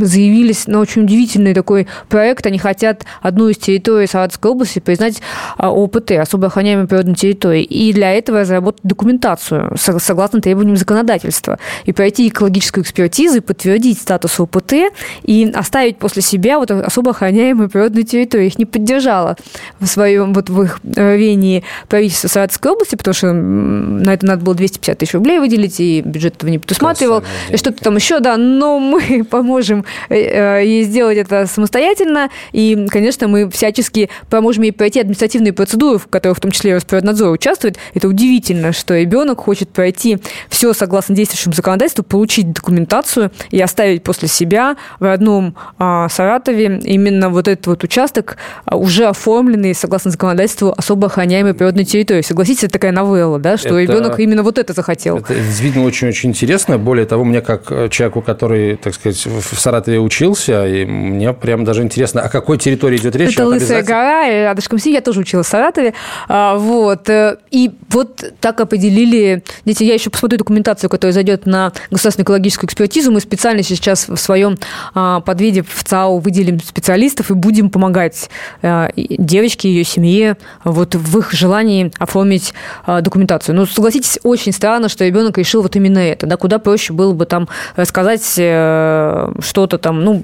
заявились 0.00 0.66
на 0.66 0.80
очень 0.80 1.02
удивительный 1.02 1.54
такой 1.54 1.86
проект. 2.08 2.46
Они 2.46 2.58
хотят 2.58 3.04
одну 3.22 3.48
из 3.48 3.58
территорий 3.58 4.06
Саратовской 4.06 4.50
области 4.50 4.78
признать 4.78 5.20
а, 5.56 5.70
ОПТ, 5.70 6.12
особо 6.12 6.46
охраняемой 6.46 6.86
природной 6.86 7.14
территорией. 7.14 7.64
И 7.64 7.92
для 7.92 8.12
этого 8.12 8.40
разработать 8.40 8.82
документацию 8.84 9.74
согласно 9.76 10.40
требованиям 10.40 10.76
законодательства. 10.76 11.58
И 11.84 11.92
пройти 11.92 12.28
экологическую 12.28 12.84
экспертизу 12.84 13.38
и 13.38 13.40
подтвердить 13.40 13.98
статус 13.98 14.38
ОПТ 14.38 14.74
и 15.22 15.50
оставить 15.54 15.98
после 15.98 16.22
себя 16.22 16.58
вот 16.58 16.70
особо 16.70 17.10
охраняемую 17.10 17.68
природную 17.68 18.04
территорию. 18.04 18.46
Их 18.48 18.58
не 18.58 18.66
поддержала 18.66 19.36
в 19.80 19.86
своем, 19.86 20.32
вот 20.32 20.50
в 20.50 20.62
их 20.62 20.80
рвении 20.84 21.64
правительство 21.88 22.28
Саратовской 22.28 22.72
области, 22.72 22.96
потому 22.96 23.14
что 23.14 23.32
на 23.32 24.12
это 24.12 24.26
надо 24.26 24.44
было 24.44 24.54
250 24.54 24.98
тысяч 24.98 25.14
рублей 25.14 25.38
выделить, 25.38 25.80
и 25.80 26.02
бюджет 26.02 26.36
этого 26.36 26.50
не 26.50 26.58
предусматривал, 26.58 27.22
и 27.50 27.56
что-то 27.56 27.82
там 27.82 27.96
еще, 27.96 28.20
да, 28.20 28.36
но 28.36 28.78
мы 28.78 29.24
поможем 29.30 29.63
поможем 29.64 29.84
ей 30.10 30.84
сделать 30.84 31.18
это 31.18 31.46
самостоятельно. 31.46 32.30
И, 32.52 32.86
конечно, 32.90 33.28
мы 33.28 33.50
всячески 33.50 34.10
поможем 34.28 34.64
ей 34.64 34.72
пройти 34.72 35.00
административные 35.00 35.52
процедуры, 35.52 35.98
в 35.98 36.06
которых 36.06 36.38
в 36.38 36.40
том 36.40 36.50
числе 36.50 36.74
Росприроднадзор 36.74 37.30
участвует. 37.30 37.78
Это 37.94 38.08
удивительно, 38.08 38.72
что 38.72 38.98
ребенок 38.98 39.40
хочет 39.40 39.70
пройти 39.70 40.18
все 40.48 40.72
согласно 40.72 41.14
действующему 41.14 41.54
законодательству, 41.54 42.04
получить 42.04 42.52
документацию 42.52 43.30
и 43.50 43.60
оставить 43.60 44.02
после 44.02 44.28
себя 44.28 44.76
в 45.00 45.04
родном 45.04 45.56
а, 45.78 46.08
Саратове 46.08 46.80
именно 46.84 47.30
вот 47.30 47.48
этот 47.48 47.66
вот 47.66 47.84
участок, 47.84 48.36
а, 48.64 48.76
уже 48.76 49.06
оформленный 49.06 49.74
согласно 49.74 50.10
законодательству 50.10 50.74
особо 50.76 51.06
охраняемой 51.06 51.54
природной 51.54 51.84
территории. 51.84 52.22
Согласитесь, 52.22 52.64
это 52.64 52.74
такая 52.74 52.92
новелла, 52.92 53.38
да, 53.38 53.56
что 53.56 53.78
это, 53.78 53.92
ребенок 53.92 54.20
именно 54.20 54.42
вот 54.42 54.58
это 54.58 54.72
захотел. 54.72 55.18
Это 55.18 55.34
действительно 55.34 55.84
очень-очень 55.84 56.30
интересно. 56.30 56.78
Более 56.78 57.06
того, 57.06 57.24
мне 57.24 57.40
как 57.40 57.90
человеку, 57.90 58.20
который, 58.20 58.76
так 58.76 58.94
сказать, 58.94 59.24
в 59.26 59.53
Саратове 59.60 60.00
учился, 60.00 60.66
и 60.66 60.84
мне 60.84 61.32
прям 61.32 61.64
даже 61.64 61.82
интересно, 61.82 62.22
о 62.22 62.28
какой 62.28 62.58
территории 62.58 62.96
идет 62.96 63.16
речь? 63.16 63.34
Это 63.34 63.46
Лысая 63.46 63.82
гора, 63.82 64.28
и 64.28 64.32
рядышком 64.42 64.78
с 64.78 64.84
ней 64.84 64.92
я 64.92 65.00
тоже 65.00 65.20
училась 65.20 65.46
в 65.46 65.50
Саратове. 65.50 65.94
А, 66.28 66.56
вот. 66.56 67.08
Э, 67.08 67.38
и 67.50 67.70
вот 67.90 68.24
так 68.40 68.60
определили... 68.60 69.44
Дети, 69.64 69.84
я 69.84 69.94
еще 69.94 70.10
посмотрю 70.10 70.38
документацию, 70.38 70.90
которая 70.90 71.12
зайдет 71.12 71.46
на 71.46 71.72
государственную 71.90 72.24
экологическую 72.24 72.68
экспертизу. 72.68 73.10
Мы 73.10 73.20
специально 73.20 73.62
сейчас 73.62 74.08
в 74.08 74.16
своем 74.16 74.56
а, 74.94 75.20
подвиде 75.20 75.62
в 75.62 75.84
ЦАУ 75.84 76.18
выделим 76.18 76.60
специалистов 76.60 77.30
и 77.30 77.34
будем 77.34 77.70
помогать 77.70 78.30
а, 78.62 78.90
девочке, 78.96 79.68
ее 79.68 79.84
семье 79.84 80.36
вот 80.64 80.94
в 80.94 81.18
их 81.18 81.32
желании 81.32 81.92
оформить 81.98 82.54
документацию. 82.86 83.54
Но 83.54 83.66
согласитесь, 83.66 84.18
очень 84.22 84.52
странно, 84.52 84.88
что 84.88 85.04
ребенок 85.04 85.38
решил 85.38 85.62
вот 85.62 85.76
именно 85.76 85.98
это. 85.98 86.26
Да, 86.26 86.36
куда 86.36 86.58
проще 86.58 86.92
было 86.92 87.12
бы 87.12 87.26
там 87.26 87.48
рассказать 87.76 88.34
э, 88.36 89.32
что-то 89.40 89.78
там, 89.78 90.04
ну, 90.04 90.22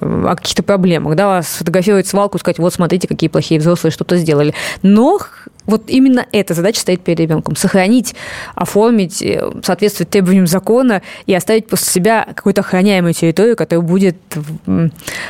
о 0.00 0.36
каких-то 0.36 0.62
проблемах, 0.62 1.16
да, 1.16 1.42
сфотографировать 1.42 2.06
свалку, 2.06 2.38
сказать, 2.38 2.58
вот 2.58 2.72
смотрите, 2.74 3.08
какие 3.08 3.28
плохие 3.28 3.60
взрослые 3.60 3.92
что-то 3.92 4.16
сделали. 4.16 4.54
Но 4.82 5.18
вот 5.66 5.84
именно 5.88 6.26
эта 6.32 6.54
задача 6.54 6.80
стоит 6.80 7.02
перед 7.02 7.20
ребенком. 7.20 7.56
Сохранить, 7.56 8.14
оформить, 8.54 9.22
э, 9.22 9.50
соответствовать 9.62 10.10
требованиям 10.10 10.46
закона 10.46 11.02
и 11.26 11.34
оставить 11.34 11.68
после 11.68 11.92
себя 11.92 12.26
какую-то 12.34 12.62
охраняемую 12.62 13.14
территорию, 13.14 13.56
которая 13.56 13.84
будет 13.84 14.16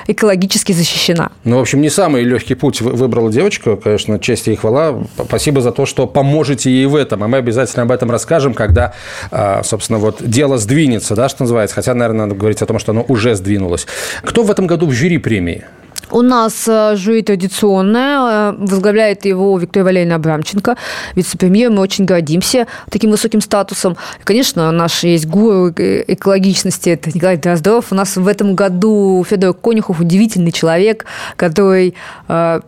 экологически 0.06 0.72
защищена. 0.72 1.30
Ну, 1.44 1.58
в 1.58 1.60
общем, 1.60 1.80
не 1.80 1.90
самый 1.90 2.22
легкий 2.22 2.54
путь 2.54 2.80
выбрала 2.80 3.30
девочка. 3.30 3.76
Конечно, 3.76 4.18
честь 4.18 4.48
и 4.48 4.54
хвала. 4.54 5.04
Спасибо 5.24 5.60
за 5.60 5.72
то, 5.72 5.86
что 5.86 6.06
поможете 6.06 6.70
ей 6.70 6.86
в 6.86 6.96
этом. 6.96 7.22
А 7.22 7.28
мы 7.28 7.38
обязательно 7.38 7.82
об 7.82 7.92
этом 7.92 8.10
расскажем, 8.10 8.54
когда, 8.54 8.94
а, 9.30 9.62
собственно, 9.62 9.98
вот 9.98 10.18
дело 10.20 10.58
сдвинется, 10.58 11.14
да, 11.14 11.28
что 11.28 11.42
называется. 11.42 11.76
Хотя, 11.76 11.94
наверное, 11.94 12.26
надо 12.26 12.34
говорить 12.38 12.62
о 12.62 12.66
том, 12.66 12.78
что 12.78 12.92
оно 12.92 13.04
уже 13.08 13.34
сдвинулось. 13.34 13.86
Кто 14.22 14.42
в 14.42 14.50
этом 14.50 14.66
году 14.66 14.86
в 14.86 14.92
жюри 14.92 15.18
премии? 15.18 15.64
У 16.12 16.20
нас 16.20 16.68
э, 16.68 16.94
жюри 16.96 17.22
традиционное, 17.22 18.52
э, 18.52 18.54
возглавляет 18.58 19.24
его 19.24 19.56
Виктория 19.58 19.84
Валерьевна 19.84 20.16
Абрамченко, 20.16 20.76
вице-премьер. 21.14 21.70
Мы 21.70 21.80
очень 21.80 22.04
гордимся 22.04 22.66
таким 22.90 23.10
высоким 23.10 23.40
статусом. 23.40 23.96
И, 24.20 24.22
конечно, 24.22 24.70
наш 24.72 25.04
есть 25.04 25.26
гуру 25.26 25.70
экологичности, 25.70 26.90
это 26.90 27.10
Николай 27.14 27.38
Дроздов. 27.38 27.92
У 27.92 27.94
нас 27.94 28.16
в 28.16 28.28
этом 28.28 28.54
году 28.54 29.24
Федор 29.28 29.54
Конюхов 29.54 30.00
удивительный 30.00 30.52
человек, 30.52 31.06
который 31.36 31.94
э, 32.28 32.60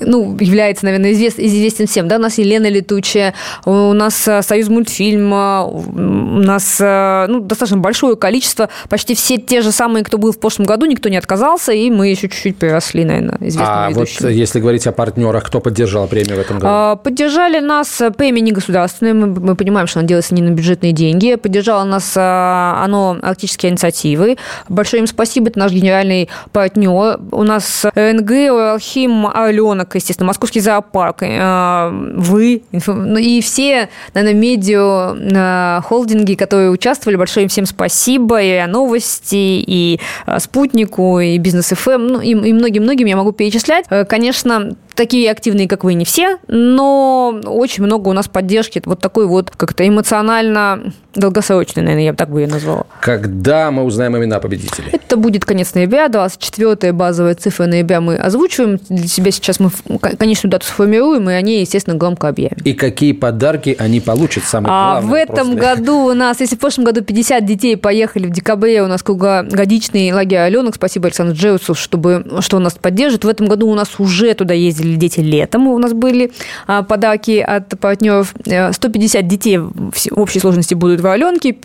ну, 0.00 0.36
является, 0.38 0.84
наверное, 0.84 1.12
извест, 1.12 1.38
известен 1.38 1.86
всем. 1.86 2.08
Да? 2.08 2.16
У 2.16 2.20
нас 2.20 2.38
Елена 2.38 2.68
Летучая, 2.68 3.34
у 3.64 3.92
нас 3.92 4.26
э, 4.28 4.42
Союз 4.42 4.68
мультфильм, 4.68 5.32
у 5.32 6.40
нас 6.40 6.78
э, 6.80 7.26
ну, 7.28 7.40
достаточно 7.40 7.78
большое 7.78 8.16
количество, 8.16 8.68
почти 8.88 9.14
все 9.14 9.38
те 9.38 9.62
же 9.62 9.72
самые, 9.72 10.04
кто 10.04 10.18
был 10.18 10.32
в 10.32 10.38
прошлом 10.38 10.66
году, 10.66 10.86
никто 10.86 11.08
не 11.08 11.16
отказался, 11.16 11.72
и 11.72 11.90
мы 11.90 12.08
еще 12.08 12.28
чуть-чуть 12.28 12.56
переросли, 12.56 13.04
наверное, 13.04 13.38
известными 13.40 13.86
А 13.86 13.90
ведущими. 13.90 14.22
вот 14.26 14.32
если 14.32 14.60
говорить 14.60 14.86
о 14.86 14.92
партнерах, 14.92 15.44
кто 15.44 15.60
поддержал 15.60 16.06
премию 16.06 16.36
в 16.36 16.40
этом 16.40 16.58
году? 16.58 16.66
А, 16.68 16.96
поддержали 16.96 17.60
нас 17.60 18.00
э, 18.00 18.10
премия 18.10 18.40
не 18.40 18.52
государственная, 18.52 19.14
мы, 19.14 19.26
мы 19.26 19.54
понимаем, 19.56 19.86
что 19.86 20.00
она 20.00 20.08
делается 20.08 20.34
не 20.34 20.42
на 20.42 20.50
бюджетные 20.50 20.92
деньги. 20.92 21.34
Поддержала 21.36 21.84
нас 21.84 22.16
оно 22.16 23.18
арктические 23.22 23.72
инициативы. 23.72 24.36
Большое 24.68 25.00
им 25.02 25.06
спасибо, 25.06 25.48
это 25.48 25.58
наш 25.58 25.72
генеральный 25.72 26.28
партнер. 26.52 27.18
У 27.32 27.42
нас 27.42 27.84
РНГ, 27.94 28.30
Уралхим, 28.52 29.26
Алена, 29.26 29.85
рынок, 29.86 29.94
естественно, 29.94 30.26
московский 30.26 30.60
зоопарк, 30.60 31.22
э, 31.22 31.90
вы, 32.16 32.62
ну 32.86 33.16
и 33.16 33.40
все, 33.40 33.88
наверное, 34.14 34.40
медиа 34.40 35.14
э, 35.14 35.80
холдинги, 35.82 36.34
которые 36.34 36.70
участвовали, 36.70 37.16
большое 37.16 37.44
им 37.44 37.48
всем 37.48 37.66
спасибо, 37.66 38.40
и 38.40 38.66
новости, 38.66 39.34
и 39.66 40.00
э, 40.26 40.38
спутнику, 40.40 41.20
и 41.20 41.38
бизнес 41.38 41.68
ФМ, 41.68 41.90
эм, 41.90 42.06
ну, 42.06 42.20
и 42.20 42.52
многим-многим 42.52 43.06
я 43.06 43.16
могу 43.16 43.32
перечислять. 43.32 43.86
Конечно, 44.08 44.76
такие 44.96 45.30
активные, 45.30 45.68
как 45.68 45.84
вы, 45.84 45.94
не 45.94 46.04
все, 46.04 46.38
но 46.48 47.40
очень 47.44 47.84
много 47.84 48.08
у 48.08 48.12
нас 48.12 48.28
поддержки, 48.28 48.82
вот 48.84 49.00
такой 49.00 49.26
вот 49.26 49.50
как-то 49.50 49.86
эмоционально 49.86 50.92
долгосрочный, 51.14 51.82
наверное, 51.82 52.04
я 52.04 52.12
бы 52.12 52.16
так 52.16 52.30
бы 52.30 52.40
ее 52.40 52.46
назвала. 52.46 52.84
Когда 53.00 53.70
мы 53.70 53.84
узнаем 53.84 54.16
имена 54.16 54.38
победителей? 54.40 54.90
Это 54.92 55.16
будет 55.16 55.44
конец 55.44 55.74
ноября, 55.74 56.06
24-я 56.06 56.92
базовая 56.92 57.34
цифра 57.34 57.66
ноября 57.66 58.00
мы 58.00 58.16
озвучиваем. 58.16 58.78
Для 58.88 59.06
себя 59.08 59.30
сейчас 59.30 59.60
мы 59.60 59.70
конечную 59.98 60.50
дату 60.50 60.66
сформируем, 60.66 61.28
и 61.30 61.32
они, 61.32 61.60
естественно, 61.60 61.96
громко 61.96 62.28
объявим. 62.28 62.58
И 62.64 62.72
какие 62.74 63.12
подарки 63.12 63.76
они 63.78 64.00
получат, 64.00 64.44
самое 64.44 64.68
главное? 64.68 64.98
А 64.98 65.10
в 65.10 65.14
этом 65.14 65.56
просто. 65.56 65.76
году 65.76 66.10
у 66.10 66.14
нас, 66.14 66.40
если 66.40 66.56
в 66.56 66.58
прошлом 66.58 66.84
году 66.84 67.02
50 67.02 67.44
детей 67.44 67.76
поехали 67.76 68.26
в 68.26 68.30
декабре, 68.30 68.82
у 68.82 68.86
нас 68.86 69.02
круглогодичный 69.02 70.12
лагерь 70.12 70.38
Аленок, 70.38 70.74
спасибо 70.74 71.06
Александру 71.06 71.36
Джеусу, 71.36 71.74
чтобы, 71.74 72.24
что 72.40 72.56
у 72.58 72.60
нас 72.60 72.74
поддержит. 72.74 73.24
В 73.24 73.28
этом 73.28 73.46
году 73.46 73.68
у 73.68 73.74
нас 73.74 73.98
уже 73.98 74.34
туда 74.34 74.54
ездили 74.54 74.85
дети 74.94 75.20
летом, 75.20 75.66
у 75.68 75.78
нас 75.78 75.92
были 75.92 76.32
а, 76.66 76.82
подарки 76.82 77.38
от 77.40 77.78
партнеров. 77.80 78.34
150 78.44 79.22
э, 79.22 79.26
детей 79.26 79.58
в 79.58 79.92
общей 80.12 80.40
сложности 80.40 80.74
будут 80.74 81.00
в 81.00 81.06
Аленке. 81.06 81.56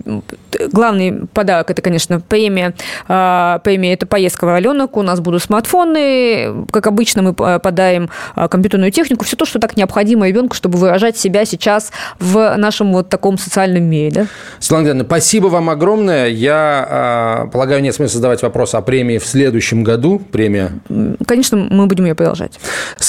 Главный 0.72 1.28
подарок– 1.34 1.70
это, 1.72 1.82
конечно, 1.82 2.20
премия. 2.20 2.74
А, 3.08 3.60
премия– 3.60 3.94
это 3.94 4.06
поездка 4.06 4.46
в 4.46 4.50
Аленок. 4.50 4.98
У 4.98 5.02
нас 5.02 5.20
будут 5.20 5.44
смартфоны. 5.44 6.66
Как 6.72 6.88
обычно, 6.88 7.22
мы 7.22 7.34
подарим 7.34 8.10
а, 8.36 8.48
компьютерную 8.48 8.92
технику. 8.92 9.26
Все 9.26 9.36
то, 9.36 9.46
что 9.46 9.60
так 9.60 9.78
необходимо 9.78 10.28
ребенку, 10.28 10.56
чтобы 10.56 10.78
выражать 10.78 11.18
себя 11.18 11.46
сейчас 11.46 11.92
в 12.20 12.56
нашем 12.58 12.92
вот 12.94 13.10
таком 13.10 13.38
социальном 13.38 13.84
мире. 13.84 14.12
Да? 14.12 14.28
Светлана 14.60 14.84
Геннадьевна, 14.84 15.06
спасибо 15.06 15.48
вам 15.48 15.70
огромное. 15.70 16.28
Я 16.28 17.50
полагаю, 17.52 17.82
нет 17.82 17.96
смысла 17.96 18.16
задавать 18.16 18.42
вопрос 18.42 18.74
о 18.76 18.82
премии 18.82 19.18
в 19.18 19.26
следующем 19.26 19.84
году. 19.84 20.20
Премия. 20.20 20.72
Конечно, 21.26 21.58
мы 21.58 21.88
будем 21.88 22.06
ее 22.06 22.16
продолжать. 22.16 22.60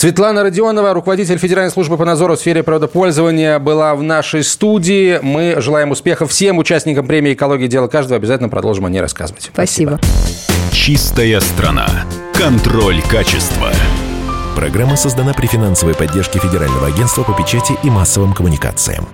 Светлана 0.03 0.43
Родионова, 0.43 0.95
руководитель 0.95 1.39
Федеральной 1.39 1.71
службы 1.71 1.97
по 1.97 2.05
надзору 2.05 2.35
в 2.35 2.39
сфере 2.41 2.65
природопользования, 2.65 3.61
была 3.61 3.95
в 3.95 4.03
нашей 4.03 4.43
студии. 4.43 5.21
Мы 5.23 5.55
желаем 5.59 5.93
успехов 5.93 6.33
всем 6.33 6.59
участникам 6.59 7.07
премии 7.07 7.35
«Экология. 7.35 7.69
Дело 7.69 7.87
каждого». 7.87 8.17
Обязательно 8.17 8.49
продолжим 8.49 8.85
о 8.85 8.91
ней 8.91 9.01
рассказывать. 9.01 9.51
Спасибо. 9.53 10.01
Чистая 10.73 11.39
страна. 11.39 11.87
Контроль 12.35 13.01
качества. 13.03 13.71
Программа 14.57 14.97
создана 14.97 15.35
при 15.35 15.47
финансовой 15.47 15.95
поддержке 15.95 16.41
Федерального 16.41 16.89
агентства 16.89 17.23
по 17.23 17.33
печати 17.33 17.75
и 17.85 17.89
массовым 17.89 18.35
коммуникациям. 18.35 19.07